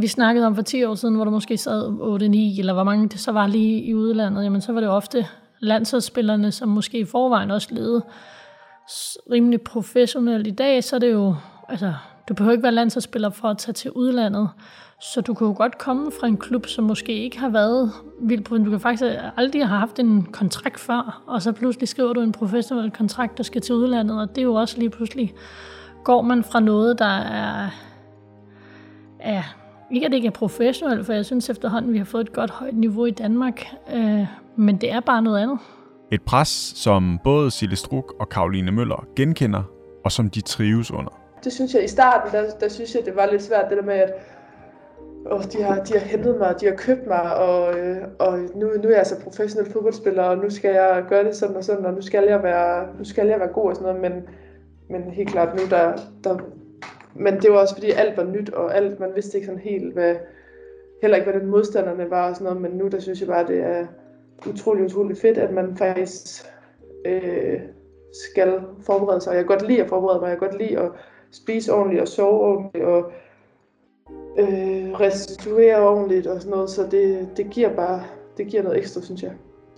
Vi 0.00 0.06
snakkede 0.06 0.46
om 0.46 0.54
for 0.54 0.62
10 0.62 0.84
år 0.84 0.94
siden, 0.94 1.14
hvor 1.14 1.24
der 1.24 1.30
måske 1.30 1.56
sad 1.56 1.88
8-9, 1.88 2.58
eller 2.58 2.72
hvor 2.72 2.84
mange 2.84 3.08
det 3.08 3.20
så 3.20 3.32
var 3.32 3.46
lige 3.46 3.82
i 3.82 3.94
udlandet, 3.94 4.44
jamen 4.44 4.60
så 4.60 4.72
var 4.72 4.80
det 4.80 4.88
ofte 4.88 5.26
landsholdsspillerne, 5.60 6.52
som 6.52 6.68
måske 6.68 6.98
i 6.98 7.04
forvejen 7.04 7.50
også 7.50 7.68
levede 7.70 8.02
rimelig 9.32 9.62
professionelt. 9.62 10.46
I 10.46 10.50
dag, 10.50 10.84
så 10.84 10.96
er 10.96 11.00
det 11.00 11.12
jo, 11.12 11.34
altså, 11.68 11.94
du 12.28 12.34
behøver 12.34 12.52
ikke 12.52 12.62
være 12.62 12.72
landsholdsspiller 12.72 13.30
for 13.30 13.48
at 13.48 13.58
tage 13.58 13.72
til 13.72 13.90
udlandet, 13.90 14.48
så 15.00 15.20
du 15.20 15.34
kan 15.34 15.46
jo 15.46 15.54
godt 15.56 15.78
komme 15.78 16.12
fra 16.20 16.26
en 16.26 16.36
klub, 16.36 16.66
som 16.66 16.84
måske 16.84 17.12
ikke 17.12 17.38
har 17.38 17.48
været 17.48 17.92
vildt 18.20 18.44
på, 18.44 18.58
du 18.58 18.70
kan 18.70 18.80
faktisk 18.80 19.04
aldrig 19.36 19.66
have 19.66 19.78
haft 19.78 19.98
en 19.98 20.22
kontrakt 20.32 20.80
før, 20.80 21.22
og 21.26 21.42
så 21.42 21.52
pludselig 21.52 21.88
skriver 21.88 22.12
du 22.12 22.20
en 22.20 22.32
professionel 22.32 22.90
kontrakt, 22.90 23.38
der 23.38 23.42
skal 23.42 23.60
til 23.60 23.74
udlandet, 23.74 24.20
og 24.20 24.28
det 24.28 24.38
er 24.38 24.42
jo 24.42 24.54
også 24.54 24.78
lige 24.78 24.90
pludselig, 24.90 25.34
går 26.04 26.22
man 26.22 26.44
fra 26.44 26.60
noget, 26.60 26.98
der 26.98 27.18
er, 27.18 27.68
er 29.20 29.42
ikke 29.90 30.06
at 30.06 30.12
det 30.12 30.16
ikke 30.16 30.28
er 30.28 30.32
professionelt, 30.32 31.06
for 31.06 31.12
jeg 31.12 31.26
synes 31.26 31.50
efterhånden, 31.50 31.92
vi 31.92 31.98
har 31.98 32.04
fået 32.04 32.20
et 32.20 32.32
godt 32.32 32.50
højt 32.50 32.76
niveau 32.76 33.06
i 33.06 33.10
Danmark, 33.10 33.66
øh, 33.94 34.26
men 34.56 34.76
det 34.76 34.92
er 34.92 35.00
bare 35.00 35.22
noget 35.22 35.38
andet. 35.38 35.58
Et 36.12 36.22
pres, 36.22 36.72
som 36.76 37.20
både 37.24 37.50
Sille 37.50 37.76
Struk 37.76 38.14
og 38.20 38.28
Karoline 38.28 38.70
Møller 38.70 39.06
genkender, 39.16 39.62
og 40.04 40.12
som 40.12 40.30
de 40.30 40.40
trives 40.40 40.90
under. 40.90 41.18
Det 41.44 41.52
synes 41.52 41.74
jeg 41.74 41.84
i 41.84 41.88
starten, 41.88 42.32
der, 42.32 42.50
der 42.60 42.68
synes 42.68 42.94
jeg, 42.94 43.02
det 43.04 43.16
var 43.16 43.28
lidt 43.30 43.42
svært, 43.42 43.64
det 43.70 43.78
der 43.78 43.84
med, 43.84 43.94
at 43.94 44.12
og 45.24 45.52
de, 45.52 45.62
har, 45.62 45.84
de 45.84 45.92
har 45.92 46.06
hentet 46.06 46.38
mig, 46.38 46.54
de 46.60 46.66
har 46.66 46.74
købt 46.74 47.06
mig, 47.06 47.36
og, 47.36 47.78
øh, 47.78 47.96
og 48.18 48.38
nu, 48.38 48.66
nu 48.66 48.82
er 48.82 48.88
jeg 48.88 48.98
altså 48.98 49.20
professionel 49.24 49.72
fodboldspiller, 49.72 50.22
og 50.22 50.38
nu 50.38 50.50
skal 50.50 50.70
jeg 50.70 51.04
gøre 51.08 51.24
det 51.24 51.36
sådan 51.36 51.56
og 51.56 51.64
sådan, 51.64 51.86
og 51.86 51.94
nu 51.94 52.00
skal 52.02 52.24
jeg 52.28 52.42
være, 52.42 52.88
nu 52.98 53.04
skal 53.04 53.26
jeg 53.26 53.40
være 53.40 53.48
god 53.48 53.70
og 53.70 53.76
sådan 53.76 53.94
noget, 53.94 54.12
men, 54.12 54.28
men 54.88 55.10
helt 55.10 55.30
klart 55.30 55.54
nu, 55.54 55.62
der, 55.70 55.92
der, 56.24 56.38
men 57.14 57.40
det 57.40 57.52
var 57.52 57.58
også 57.58 57.74
fordi 57.74 57.90
alt 57.90 58.16
var 58.16 58.24
nyt, 58.24 58.50
og 58.50 58.76
alt, 58.76 59.00
man 59.00 59.10
vidste 59.14 59.38
ikke 59.38 59.46
sådan 59.46 59.60
helt, 59.60 59.92
hvad, 59.92 60.16
heller 61.02 61.16
ikke, 61.16 61.30
hvad 61.30 61.40
den 61.40 61.50
modstanderne 61.50 62.10
var 62.10 62.28
og 62.28 62.36
sådan 62.36 62.44
noget, 62.44 62.62
men 62.62 62.70
nu 62.70 62.88
der 62.88 63.00
synes 63.00 63.20
jeg 63.20 63.28
bare, 63.28 63.46
det 63.46 63.60
er 63.60 63.86
utrolig, 64.48 64.84
utrolig 64.84 65.16
fedt, 65.16 65.38
at 65.38 65.52
man 65.52 65.76
faktisk 65.76 66.46
øh, 67.06 67.60
skal 68.26 68.60
forberede 68.86 69.20
sig. 69.20 69.30
Jeg 69.30 69.38
kan 69.38 69.58
godt 69.58 69.68
lide 69.68 69.82
at 69.82 69.88
forberede 69.88 70.20
mig, 70.20 70.28
jeg 70.28 70.38
kan 70.38 70.48
godt 70.48 70.62
lide 70.62 70.78
at 70.78 70.90
spise 71.30 71.72
ordentligt 71.72 72.02
og 72.02 72.08
sove 72.08 72.40
ordentligt 72.40 72.84
og 72.84 73.12
øh, 74.38 75.00
restituere 75.00 75.88
ordentligt 75.88 76.26
og 76.26 76.40
sådan 76.40 76.50
noget, 76.50 76.70
så 76.70 76.82
det, 76.82 77.28
det 77.36 77.50
giver 77.50 77.76
bare 77.76 78.04
det 78.36 78.50
giver 78.50 78.62
noget 78.62 78.78
ekstra, 78.78 79.00
synes 79.02 79.22
jeg. 79.22 79.32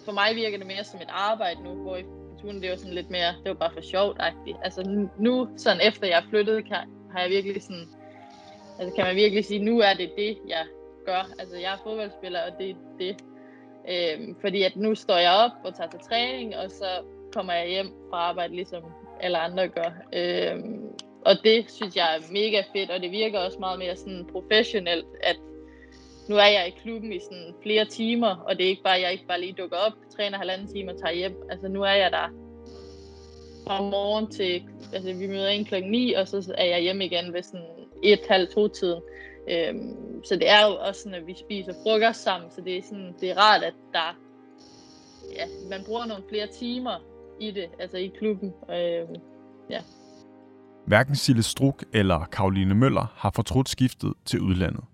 For 0.04 0.12
mig 0.12 0.30
virker 0.34 0.58
det 0.58 0.66
mere 0.66 0.84
som 0.84 1.00
et 1.00 1.08
arbejde 1.10 1.62
nu, 1.62 1.74
hvor 1.74 1.96
i 1.96 2.04
det 2.42 2.70
var 2.70 2.76
sådan 2.76 2.94
lidt 2.94 3.10
mere, 3.10 3.28
det 3.42 3.48
var 3.48 3.54
bare 3.54 3.72
for 3.72 3.80
sjovt-agtigt. 3.80 4.56
Altså 4.62 5.08
nu, 5.18 5.48
sådan 5.56 5.80
efter 5.88 6.06
jeg 6.06 6.22
flyttede, 6.30 6.62
kan, 6.62 6.76
har 7.12 7.20
jeg 7.20 7.30
virkelig 7.30 7.62
sådan, 7.62 7.88
altså 8.78 8.94
kan 8.96 9.04
man 9.04 9.16
virkelig 9.16 9.44
sige, 9.44 9.64
nu 9.64 9.78
er 9.78 9.94
det 9.94 10.10
det, 10.16 10.38
jeg 10.48 10.64
gør. 11.06 11.30
Altså 11.38 11.56
jeg 11.56 11.72
er 11.72 11.82
fodboldspiller, 11.84 12.40
og 12.42 12.58
det 12.58 12.70
er 12.70 12.74
det. 12.98 13.16
Øhm, 13.88 14.36
fordi 14.40 14.62
at 14.62 14.76
nu 14.76 14.94
står 14.94 15.16
jeg 15.16 15.32
op 15.32 15.50
og 15.64 15.74
tager 15.76 15.90
til 15.90 16.00
træning, 16.00 16.56
og 16.56 16.70
så 16.70 16.86
kommer 17.34 17.52
jeg 17.52 17.68
hjem 17.68 17.86
fra 18.10 18.16
arbejde, 18.16 18.54
ligesom 18.54 18.82
alle 19.20 19.38
andre 19.38 19.68
gør. 19.68 19.90
Øhm, 20.12 20.81
og 21.24 21.36
det 21.44 21.70
synes 21.70 21.96
jeg 21.96 22.16
er 22.16 22.32
mega 22.32 22.62
fedt, 22.72 22.90
og 22.90 23.00
det 23.00 23.10
virker 23.10 23.38
også 23.38 23.58
meget 23.58 23.78
mere 23.78 23.96
sådan 23.96 24.26
professionelt, 24.32 25.06
at 25.22 25.36
nu 26.28 26.36
er 26.36 26.46
jeg 26.46 26.68
i 26.68 26.80
klubben 26.82 27.12
i 27.12 27.20
sådan 27.20 27.54
flere 27.62 27.84
timer, 27.84 28.36
og 28.36 28.58
det 28.58 28.64
er 28.64 28.68
ikke 28.68 28.82
bare, 28.82 29.00
jeg 29.00 29.12
ikke 29.12 29.26
bare 29.26 29.40
lige 29.40 29.52
dukker 29.52 29.76
op, 29.76 29.92
træner 30.16 30.38
halvanden 30.38 30.74
time 30.74 30.92
og 30.92 30.98
tager 30.98 31.14
hjem. 31.14 31.36
Altså 31.50 31.68
nu 31.68 31.82
er 31.82 31.92
jeg 31.92 32.10
der 32.10 32.28
fra 33.66 33.82
morgen 33.82 34.30
til, 34.30 34.62
altså 34.92 35.12
vi 35.12 35.26
møder 35.26 35.48
ind 35.48 35.66
klokken 35.66 35.90
9, 35.90 36.12
og 36.12 36.28
så 36.28 36.54
er 36.58 36.64
jeg 36.64 36.80
hjemme 36.80 37.04
igen 37.04 37.32
ved 37.32 37.42
sådan 37.42 37.66
et 38.02 38.20
halv 38.28 38.48
to 38.48 38.68
tiden. 38.68 39.02
Øhm, 39.48 40.24
så 40.24 40.36
det 40.36 40.48
er 40.48 40.66
jo 40.66 40.76
også 40.88 41.02
sådan, 41.02 41.18
at 41.18 41.26
vi 41.26 41.34
spiser 41.34 41.72
frokost 41.82 42.22
sammen, 42.22 42.50
så 42.50 42.60
det 42.60 42.78
er, 42.78 42.82
sådan, 42.82 43.14
det 43.20 43.30
er 43.30 43.38
rart, 43.38 43.62
at 43.62 43.74
der, 43.92 44.18
ja, 45.36 45.44
man 45.70 45.84
bruger 45.86 46.06
nogle 46.06 46.24
flere 46.28 46.46
timer 46.46 47.04
i 47.40 47.50
det, 47.50 47.68
altså 47.78 47.96
i 47.96 48.12
klubben. 48.18 48.54
Øhm, 48.70 49.16
ja. 49.70 49.80
Hverken 50.86 51.16
Sille 51.16 51.42
Struk 51.42 51.84
eller 51.92 52.24
Karoline 52.24 52.74
Møller 52.74 53.06
har 53.16 53.30
fortrudt 53.30 53.68
skiftet 53.68 54.14
til 54.24 54.40
udlandet. 54.40 54.84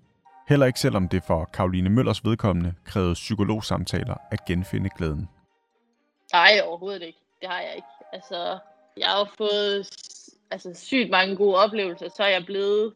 Heller 0.48 0.66
ikke 0.66 0.80
selvom 0.80 1.08
det 1.08 1.22
for 1.26 1.44
Karoline 1.54 1.90
Møllers 1.90 2.24
vedkommende 2.24 2.74
krævede 2.84 3.14
psykologsamtaler 3.14 4.16
at 4.30 4.44
genfinde 4.44 4.90
glæden. 4.96 5.28
Nej, 6.32 6.60
overhovedet 6.64 7.02
ikke. 7.02 7.18
Det 7.40 7.48
har 7.48 7.60
jeg 7.60 7.72
ikke. 7.76 7.88
Altså, 8.12 8.58
jeg 8.96 9.06
har 9.06 9.34
fået 9.38 9.86
altså, 10.50 10.74
sygt 10.74 11.10
mange 11.10 11.36
gode 11.36 11.56
oplevelser, 11.56 12.08
så 12.16 12.22
er 12.22 12.28
jeg 12.28 12.44
blevet 12.46 12.94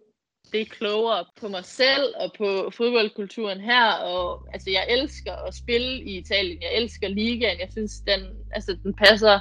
det 0.52 0.70
klogere 0.70 1.24
på 1.40 1.48
mig 1.48 1.64
selv 1.64 2.14
og 2.20 2.32
på 2.38 2.70
fodboldkulturen 2.76 3.60
her. 3.60 3.92
Og, 3.92 4.46
altså, 4.52 4.70
jeg 4.70 4.86
elsker 4.88 5.32
at 5.32 5.54
spille 5.54 6.02
i 6.02 6.18
Italien. 6.18 6.62
Jeg 6.62 6.74
elsker 6.74 7.08
ligaen. 7.08 7.60
Jeg 7.60 7.68
synes, 7.70 7.92
den, 8.06 8.20
altså, 8.52 8.76
den 8.82 8.94
passer 8.94 9.40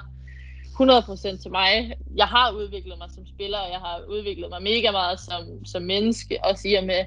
100% 0.82 1.42
til 1.42 1.52
mig. 1.52 1.94
Jeg 2.16 2.26
har 2.26 2.52
udviklet 2.52 2.98
mig 2.98 3.10
som 3.16 3.26
spiller, 3.28 3.58
og 3.58 3.72
jeg 3.72 3.80
har 3.80 4.04
udviklet 4.10 4.50
mig 4.50 4.62
mega 4.64 4.92
meget 4.92 5.20
som, 5.20 5.66
som 5.66 5.82
menneske. 5.84 6.40
Også 6.44 6.68
i 6.68 6.74
og 6.74 6.84
med, 6.84 7.06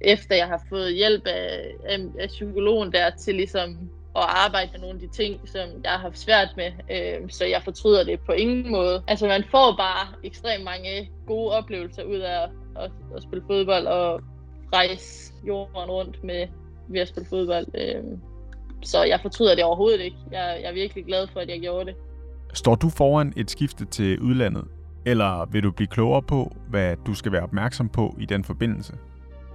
efter 0.00 0.34
jeg 0.36 0.46
har 0.46 0.62
fået 0.68 0.94
hjælp 0.94 1.26
af, 1.26 1.74
af, 1.88 1.98
af 2.20 2.28
psykologen 2.28 2.92
der 2.92 3.10
til 3.10 3.34
ligesom 3.34 3.90
at 4.16 4.24
arbejde 4.28 4.70
med 4.72 4.80
nogle 4.80 4.94
af 4.94 5.00
de 5.00 5.16
ting, 5.16 5.48
som 5.48 5.68
jeg 5.84 5.92
har 5.92 5.98
haft 5.98 6.18
svært 6.18 6.48
med, 6.56 6.72
øh, 6.90 7.30
så 7.30 7.44
jeg 7.44 7.62
fortryder 7.62 8.04
det 8.04 8.20
på 8.20 8.32
ingen 8.32 8.72
måde. 8.72 9.02
Altså 9.08 9.26
man 9.26 9.44
får 9.50 9.74
bare 9.78 10.06
ekstremt 10.24 10.64
mange 10.64 11.10
gode 11.26 11.50
oplevelser 11.50 12.02
ud 12.02 12.18
af 12.18 12.42
at, 12.42 12.50
at, 12.84 12.90
at 13.16 13.22
spille 13.22 13.44
fodbold 13.46 13.86
og 13.86 14.20
rejse 14.72 15.32
jorden 15.46 15.90
rundt 15.90 16.24
med 16.24 16.46
ved 16.88 17.00
at 17.00 17.08
spille 17.08 17.28
fodbold. 17.28 17.66
Øh, 17.74 18.04
så 18.82 19.02
jeg 19.02 19.20
fortryder 19.20 19.54
det 19.54 19.64
overhovedet 19.64 20.00
ikke. 20.00 20.16
Jeg, 20.30 20.58
jeg 20.62 20.68
er 20.68 20.74
virkelig 20.74 21.04
glad 21.04 21.26
for, 21.26 21.40
at 21.40 21.48
jeg 21.48 21.60
gjorde 21.60 21.86
det. 21.86 21.94
Står 22.54 22.74
du 22.74 22.88
foran 22.88 23.32
et 23.36 23.50
skifte 23.50 23.84
til 23.84 24.20
udlandet, 24.20 24.64
eller 25.06 25.48
vil 25.50 25.62
du 25.62 25.70
blive 25.70 25.88
klogere 25.88 26.22
på, 26.22 26.56
hvad 26.68 26.96
du 27.06 27.14
skal 27.14 27.32
være 27.32 27.42
opmærksom 27.42 27.88
på 27.88 28.16
i 28.18 28.26
den 28.26 28.44
forbindelse? 28.44 28.94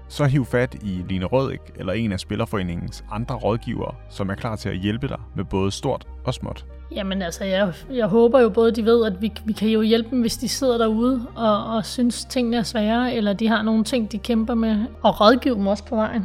så 0.09 0.25
hiv 0.25 0.45
fat 0.45 0.75
i 0.83 1.03
Line 1.09 1.25
Rødik 1.25 1.59
eller 1.75 1.93
en 1.93 2.11
af 2.11 2.19
Spillerforeningens 2.19 3.03
andre 3.11 3.35
rådgivere, 3.35 3.95
som 4.09 4.29
er 4.29 4.35
klar 4.35 4.55
til 4.55 4.69
at 4.69 4.77
hjælpe 4.77 5.07
dig 5.07 5.19
med 5.35 5.45
både 5.45 5.71
stort 5.71 6.07
og 6.25 6.33
småt. 6.33 6.65
Jamen 6.91 7.21
altså, 7.21 7.43
jeg, 7.43 7.73
jeg 7.91 8.07
håber 8.07 8.39
jo 8.39 8.49
både, 8.49 8.71
de 8.71 8.85
ved, 8.85 9.05
at 9.05 9.21
vi, 9.21 9.31
vi 9.45 9.53
kan 9.53 9.69
jo 9.69 9.81
hjælpe 9.81 10.09
dem, 10.09 10.21
hvis 10.21 10.37
de 10.37 10.49
sidder 10.49 10.77
derude 10.77 11.25
og, 11.35 11.65
og 11.65 11.85
synes, 11.85 12.25
tingene 12.25 12.57
er 12.57 12.63
svære, 12.63 13.13
eller 13.13 13.33
de 13.33 13.47
har 13.47 13.61
nogle 13.61 13.83
ting, 13.83 14.11
de 14.11 14.17
kæmper 14.17 14.53
med, 14.53 14.85
og 15.01 15.21
rådgive 15.21 15.55
dem 15.55 15.67
også 15.67 15.85
på 15.85 15.95
vejen. 15.95 16.23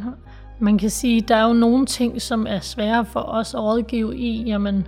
Man 0.59 0.77
kan 0.77 0.89
sige, 0.89 1.21
der 1.21 1.35
er 1.35 1.47
jo 1.47 1.53
nogle 1.53 1.85
ting, 1.85 2.21
som 2.21 2.47
er 2.49 2.59
svære 2.59 3.05
for 3.05 3.19
os 3.19 3.53
at 3.53 3.63
rådgive 3.63 4.17
i, 4.17 4.43
jamen, 4.43 4.87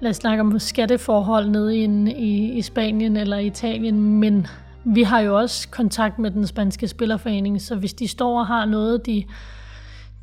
lad 0.00 0.10
os 0.10 0.16
snakke 0.16 0.40
om 0.40 0.58
skatteforhold 0.58 1.48
nede 1.48 1.76
i, 1.76 1.84
i, 2.16 2.52
i 2.52 2.62
Spanien 2.62 3.16
eller 3.16 3.38
Italien, 3.38 4.18
men 4.20 4.46
vi 4.84 5.02
har 5.02 5.20
jo 5.20 5.38
også 5.38 5.68
kontakt 5.68 6.18
med 6.18 6.30
den 6.30 6.46
spanske 6.46 6.88
spillerforening, 6.88 7.60
så 7.60 7.76
hvis 7.76 7.94
de 7.94 8.08
står 8.08 8.38
og 8.38 8.46
har 8.46 8.64
noget, 8.64 9.06
de, 9.06 9.24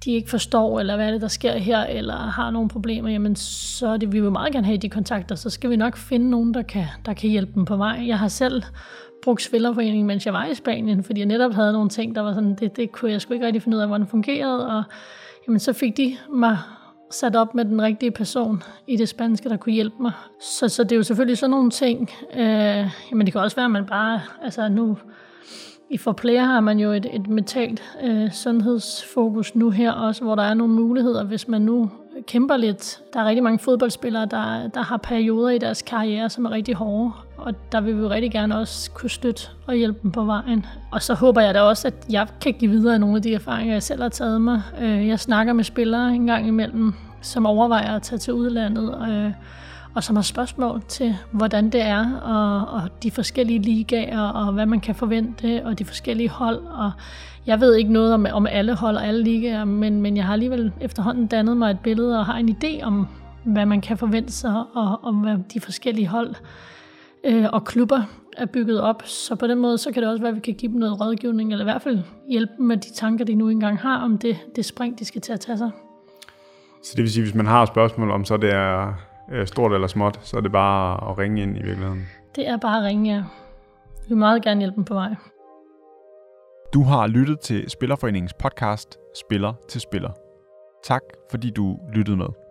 de 0.05 0.11
ikke 0.11 0.29
forstår, 0.29 0.79
eller 0.79 0.95
hvad 0.95 1.07
er 1.07 1.11
det, 1.11 1.21
der 1.21 1.27
sker 1.27 1.57
her, 1.57 1.83
eller 1.83 2.15
har 2.15 2.51
nogle 2.51 2.69
problemer, 2.69 3.09
jamen 3.09 3.35
så 3.35 3.87
er 3.87 3.97
det, 3.97 4.11
vi 4.11 4.19
vil 4.19 4.31
meget 4.31 4.53
gerne 4.53 4.65
have 4.65 4.77
de 4.77 4.89
kontakter, 4.89 5.35
så 5.35 5.49
skal 5.49 5.69
vi 5.69 5.75
nok 5.75 5.97
finde 5.97 6.29
nogen, 6.29 6.53
der 6.53 6.61
kan, 6.61 6.85
der 7.05 7.13
kan 7.13 7.29
hjælpe 7.29 7.51
dem 7.55 7.65
på 7.65 7.75
vej. 7.75 8.03
Jeg 8.07 8.19
har 8.19 8.27
selv 8.27 8.63
brugt 9.23 9.41
spillerforeningen, 9.41 10.07
mens 10.07 10.25
jeg 10.25 10.33
var 10.33 10.45
i 10.45 10.55
Spanien, 10.55 11.03
fordi 11.03 11.19
jeg 11.19 11.27
netop 11.27 11.53
havde 11.53 11.73
nogle 11.73 11.89
ting, 11.89 12.15
der 12.15 12.21
var 12.21 12.33
sådan, 12.33 12.55
det, 12.55 12.77
det 12.77 12.91
kunne 12.91 13.11
jeg 13.11 13.21
sgu 13.21 13.33
ikke 13.33 13.45
rigtig 13.45 13.61
finde 13.61 13.77
ud 13.77 13.81
af, 13.81 13.87
hvordan 13.87 14.01
det 14.01 14.09
fungerede, 14.09 14.67
og 14.77 14.83
jamen, 15.47 15.59
så 15.59 15.73
fik 15.73 15.97
de 15.97 16.17
mig 16.29 16.57
sat 17.11 17.35
op 17.35 17.55
med 17.55 17.65
den 17.65 17.81
rigtige 17.81 18.11
person 18.11 18.63
i 18.87 18.97
det 18.97 19.09
spanske, 19.09 19.49
der 19.49 19.57
kunne 19.57 19.73
hjælpe 19.73 20.01
mig. 20.01 20.11
Så, 20.41 20.69
så 20.69 20.83
det 20.83 20.91
er 20.91 20.95
jo 20.95 21.03
selvfølgelig 21.03 21.37
sådan 21.37 21.51
nogle 21.51 21.71
ting. 21.71 22.09
Øh, 22.33 22.89
jamen 23.11 23.25
det 23.25 23.31
kan 23.31 23.41
også 23.41 23.55
være, 23.55 23.65
at 23.65 23.71
man 23.71 23.85
bare, 23.85 24.21
altså 24.43 24.69
nu, 24.69 24.97
i 25.89 25.97
For 25.97 26.37
har 26.45 26.59
man 26.59 26.79
jo 26.79 26.91
et, 26.91 27.07
et 27.13 27.27
mentalt 27.27 27.83
øh, 28.03 28.31
sundhedsfokus 28.31 29.55
nu 29.55 29.69
her 29.69 29.91
også, 29.91 30.23
hvor 30.23 30.35
der 30.35 30.43
er 30.43 30.53
nogle 30.53 30.73
muligheder, 30.73 31.23
hvis 31.23 31.47
man 31.47 31.61
nu 31.61 31.89
kæmper 32.27 32.57
lidt. 32.57 33.01
Der 33.13 33.19
er 33.19 33.25
rigtig 33.25 33.43
mange 33.43 33.59
fodboldspillere, 33.59 34.25
der, 34.25 34.67
der 34.67 34.81
har 34.81 34.97
perioder 34.97 35.49
i 35.49 35.57
deres 35.57 35.81
karriere, 35.81 36.29
som 36.29 36.45
er 36.45 36.51
rigtig 36.51 36.75
hårde, 36.75 37.11
og 37.47 37.71
der 37.71 37.81
vil 37.81 37.97
vi 37.97 38.01
jo 38.01 38.09
rigtig 38.09 38.31
gerne 38.31 38.57
også 38.57 38.91
kunne 38.91 39.09
støtte 39.09 39.43
og 39.65 39.75
hjælpe 39.75 39.99
dem 40.03 40.11
på 40.11 40.23
vejen. 40.23 40.65
Og 40.91 41.01
så 41.01 41.13
håber 41.13 41.41
jeg 41.41 41.53
da 41.53 41.61
også, 41.61 41.87
at 41.87 41.93
jeg 42.09 42.27
kan 42.41 42.53
give 42.53 42.71
videre 42.71 42.99
nogle 42.99 43.15
af 43.15 43.21
de 43.21 43.33
erfaringer, 43.33 43.73
jeg 43.73 43.83
selv 43.83 44.01
har 44.01 44.09
taget 44.09 44.41
mig. 44.41 44.61
Øh, 44.81 45.07
jeg 45.07 45.19
snakker 45.19 45.53
med 45.53 45.63
spillere 45.63 46.15
en 46.15 46.27
gang 46.27 46.47
imellem, 46.47 46.93
som 47.21 47.45
overvejer 47.45 47.95
at 47.95 48.01
tage 48.01 48.19
til 48.19 48.33
udlandet, 48.33 49.09
øh, 49.09 49.31
og 49.93 50.03
som 50.03 50.15
har 50.15 50.23
spørgsmål 50.23 50.81
til, 50.87 51.15
hvordan 51.31 51.69
det 51.69 51.81
er, 51.81 52.11
og, 52.21 52.73
og 52.73 53.03
de 53.03 53.11
forskellige 53.11 53.59
ligaer, 53.59 54.21
og 54.21 54.53
hvad 54.53 54.65
man 54.65 54.79
kan 54.79 54.95
forvente, 54.95 55.61
og 55.65 55.79
de 55.79 55.85
forskellige 55.85 56.29
hold. 56.29 56.59
Og 56.59 56.91
jeg 57.45 57.59
ved 57.59 57.75
ikke 57.75 57.93
noget 57.93 58.13
om, 58.13 58.27
om 58.33 58.47
alle 58.47 58.75
hold 58.75 58.95
og 58.95 59.07
alle 59.07 59.23
ligaer, 59.23 59.65
men, 59.65 60.01
men 60.01 60.17
jeg 60.17 60.25
har 60.25 60.33
alligevel 60.33 60.71
efterhånden 60.81 61.27
dannet 61.27 61.57
mig 61.57 61.71
et 61.71 61.79
billede 61.79 62.19
og 62.19 62.25
har 62.25 62.37
en 62.37 62.57
idé 62.63 62.83
om, 62.83 63.07
hvad 63.43 63.65
man 63.65 63.81
kan 63.81 63.97
forvente 63.97 64.33
sig, 64.33 64.63
og 64.73 65.03
om 65.03 65.15
hvad 65.15 65.37
de 65.53 65.59
forskellige 65.59 66.07
hold 66.07 66.35
øh, 67.27 67.45
og 67.53 67.65
klubber 67.65 68.01
er 68.37 68.45
bygget 68.45 68.81
op. 68.81 69.03
Så 69.05 69.35
på 69.35 69.47
den 69.47 69.59
måde, 69.59 69.77
så 69.77 69.91
kan 69.91 70.03
det 70.03 70.11
også 70.11 70.21
være, 70.21 70.29
at 70.29 70.35
vi 70.35 70.39
kan 70.39 70.53
give 70.53 70.71
dem 70.71 70.79
noget 70.79 71.01
rådgivning, 71.01 71.51
eller 71.51 71.63
i 71.63 71.69
hvert 71.69 71.81
fald 71.81 71.99
hjælpe 72.29 72.53
dem 72.57 72.65
med 72.65 72.77
de 72.77 72.93
tanker, 72.93 73.25
de 73.25 73.35
nu 73.35 73.49
engang 73.49 73.79
har 73.79 74.03
om 74.03 74.17
det, 74.17 74.37
det 74.55 74.65
spring, 74.65 74.99
de 74.99 75.05
skal 75.05 75.21
til 75.21 75.33
at 75.33 75.39
tage 75.39 75.57
sig. 75.57 75.71
Så 76.83 76.93
det 76.95 77.01
vil 77.03 77.11
sige, 77.11 77.23
hvis 77.23 77.35
man 77.35 77.45
har 77.45 77.65
spørgsmål 77.65 78.11
om, 78.11 78.25
så 78.25 78.37
det 78.37 78.53
er 78.53 78.93
stort 79.45 79.73
eller 79.73 79.87
småt, 79.87 80.19
så 80.21 80.37
er 80.37 80.41
det 80.41 80.51
bare 80.51 81.11
at 81.11 81.17
ringe 81.17 81.41
ind 81.41 81.57
i 81.57 81.61
virkeligheden? 81.63 82.07
Det 82.35 82.47
er 82.47 82.57
bare 82.57 82.77
at 82.77 82.83
ringe, 82.83 83.15
ja. 83.15 83.23
Vi 84.03 84.09
vil 84.09 84.17
meget 84.17 84.43
gerne 84.43 84.59
hjælpe 84.59 84.75
dem 84.75 84.85
på 84.85 84.93
vej. 84.93 85.15
Du 86.73 86.83
har 86.83 87.07
lyttet 87.07 87.39
til 87.39 87.69
Spillerforeningens 87.69 88.33
podcast 88.33 88.97
Spiller 89.25 89.53
til 89.69 89.81
Spiller. 89.81 90.11
Tak 90.83 91.01
fordi 91.31 91.49
du 91.49 91.77
lyttede 91.93 92.17
med. 92.17 92.46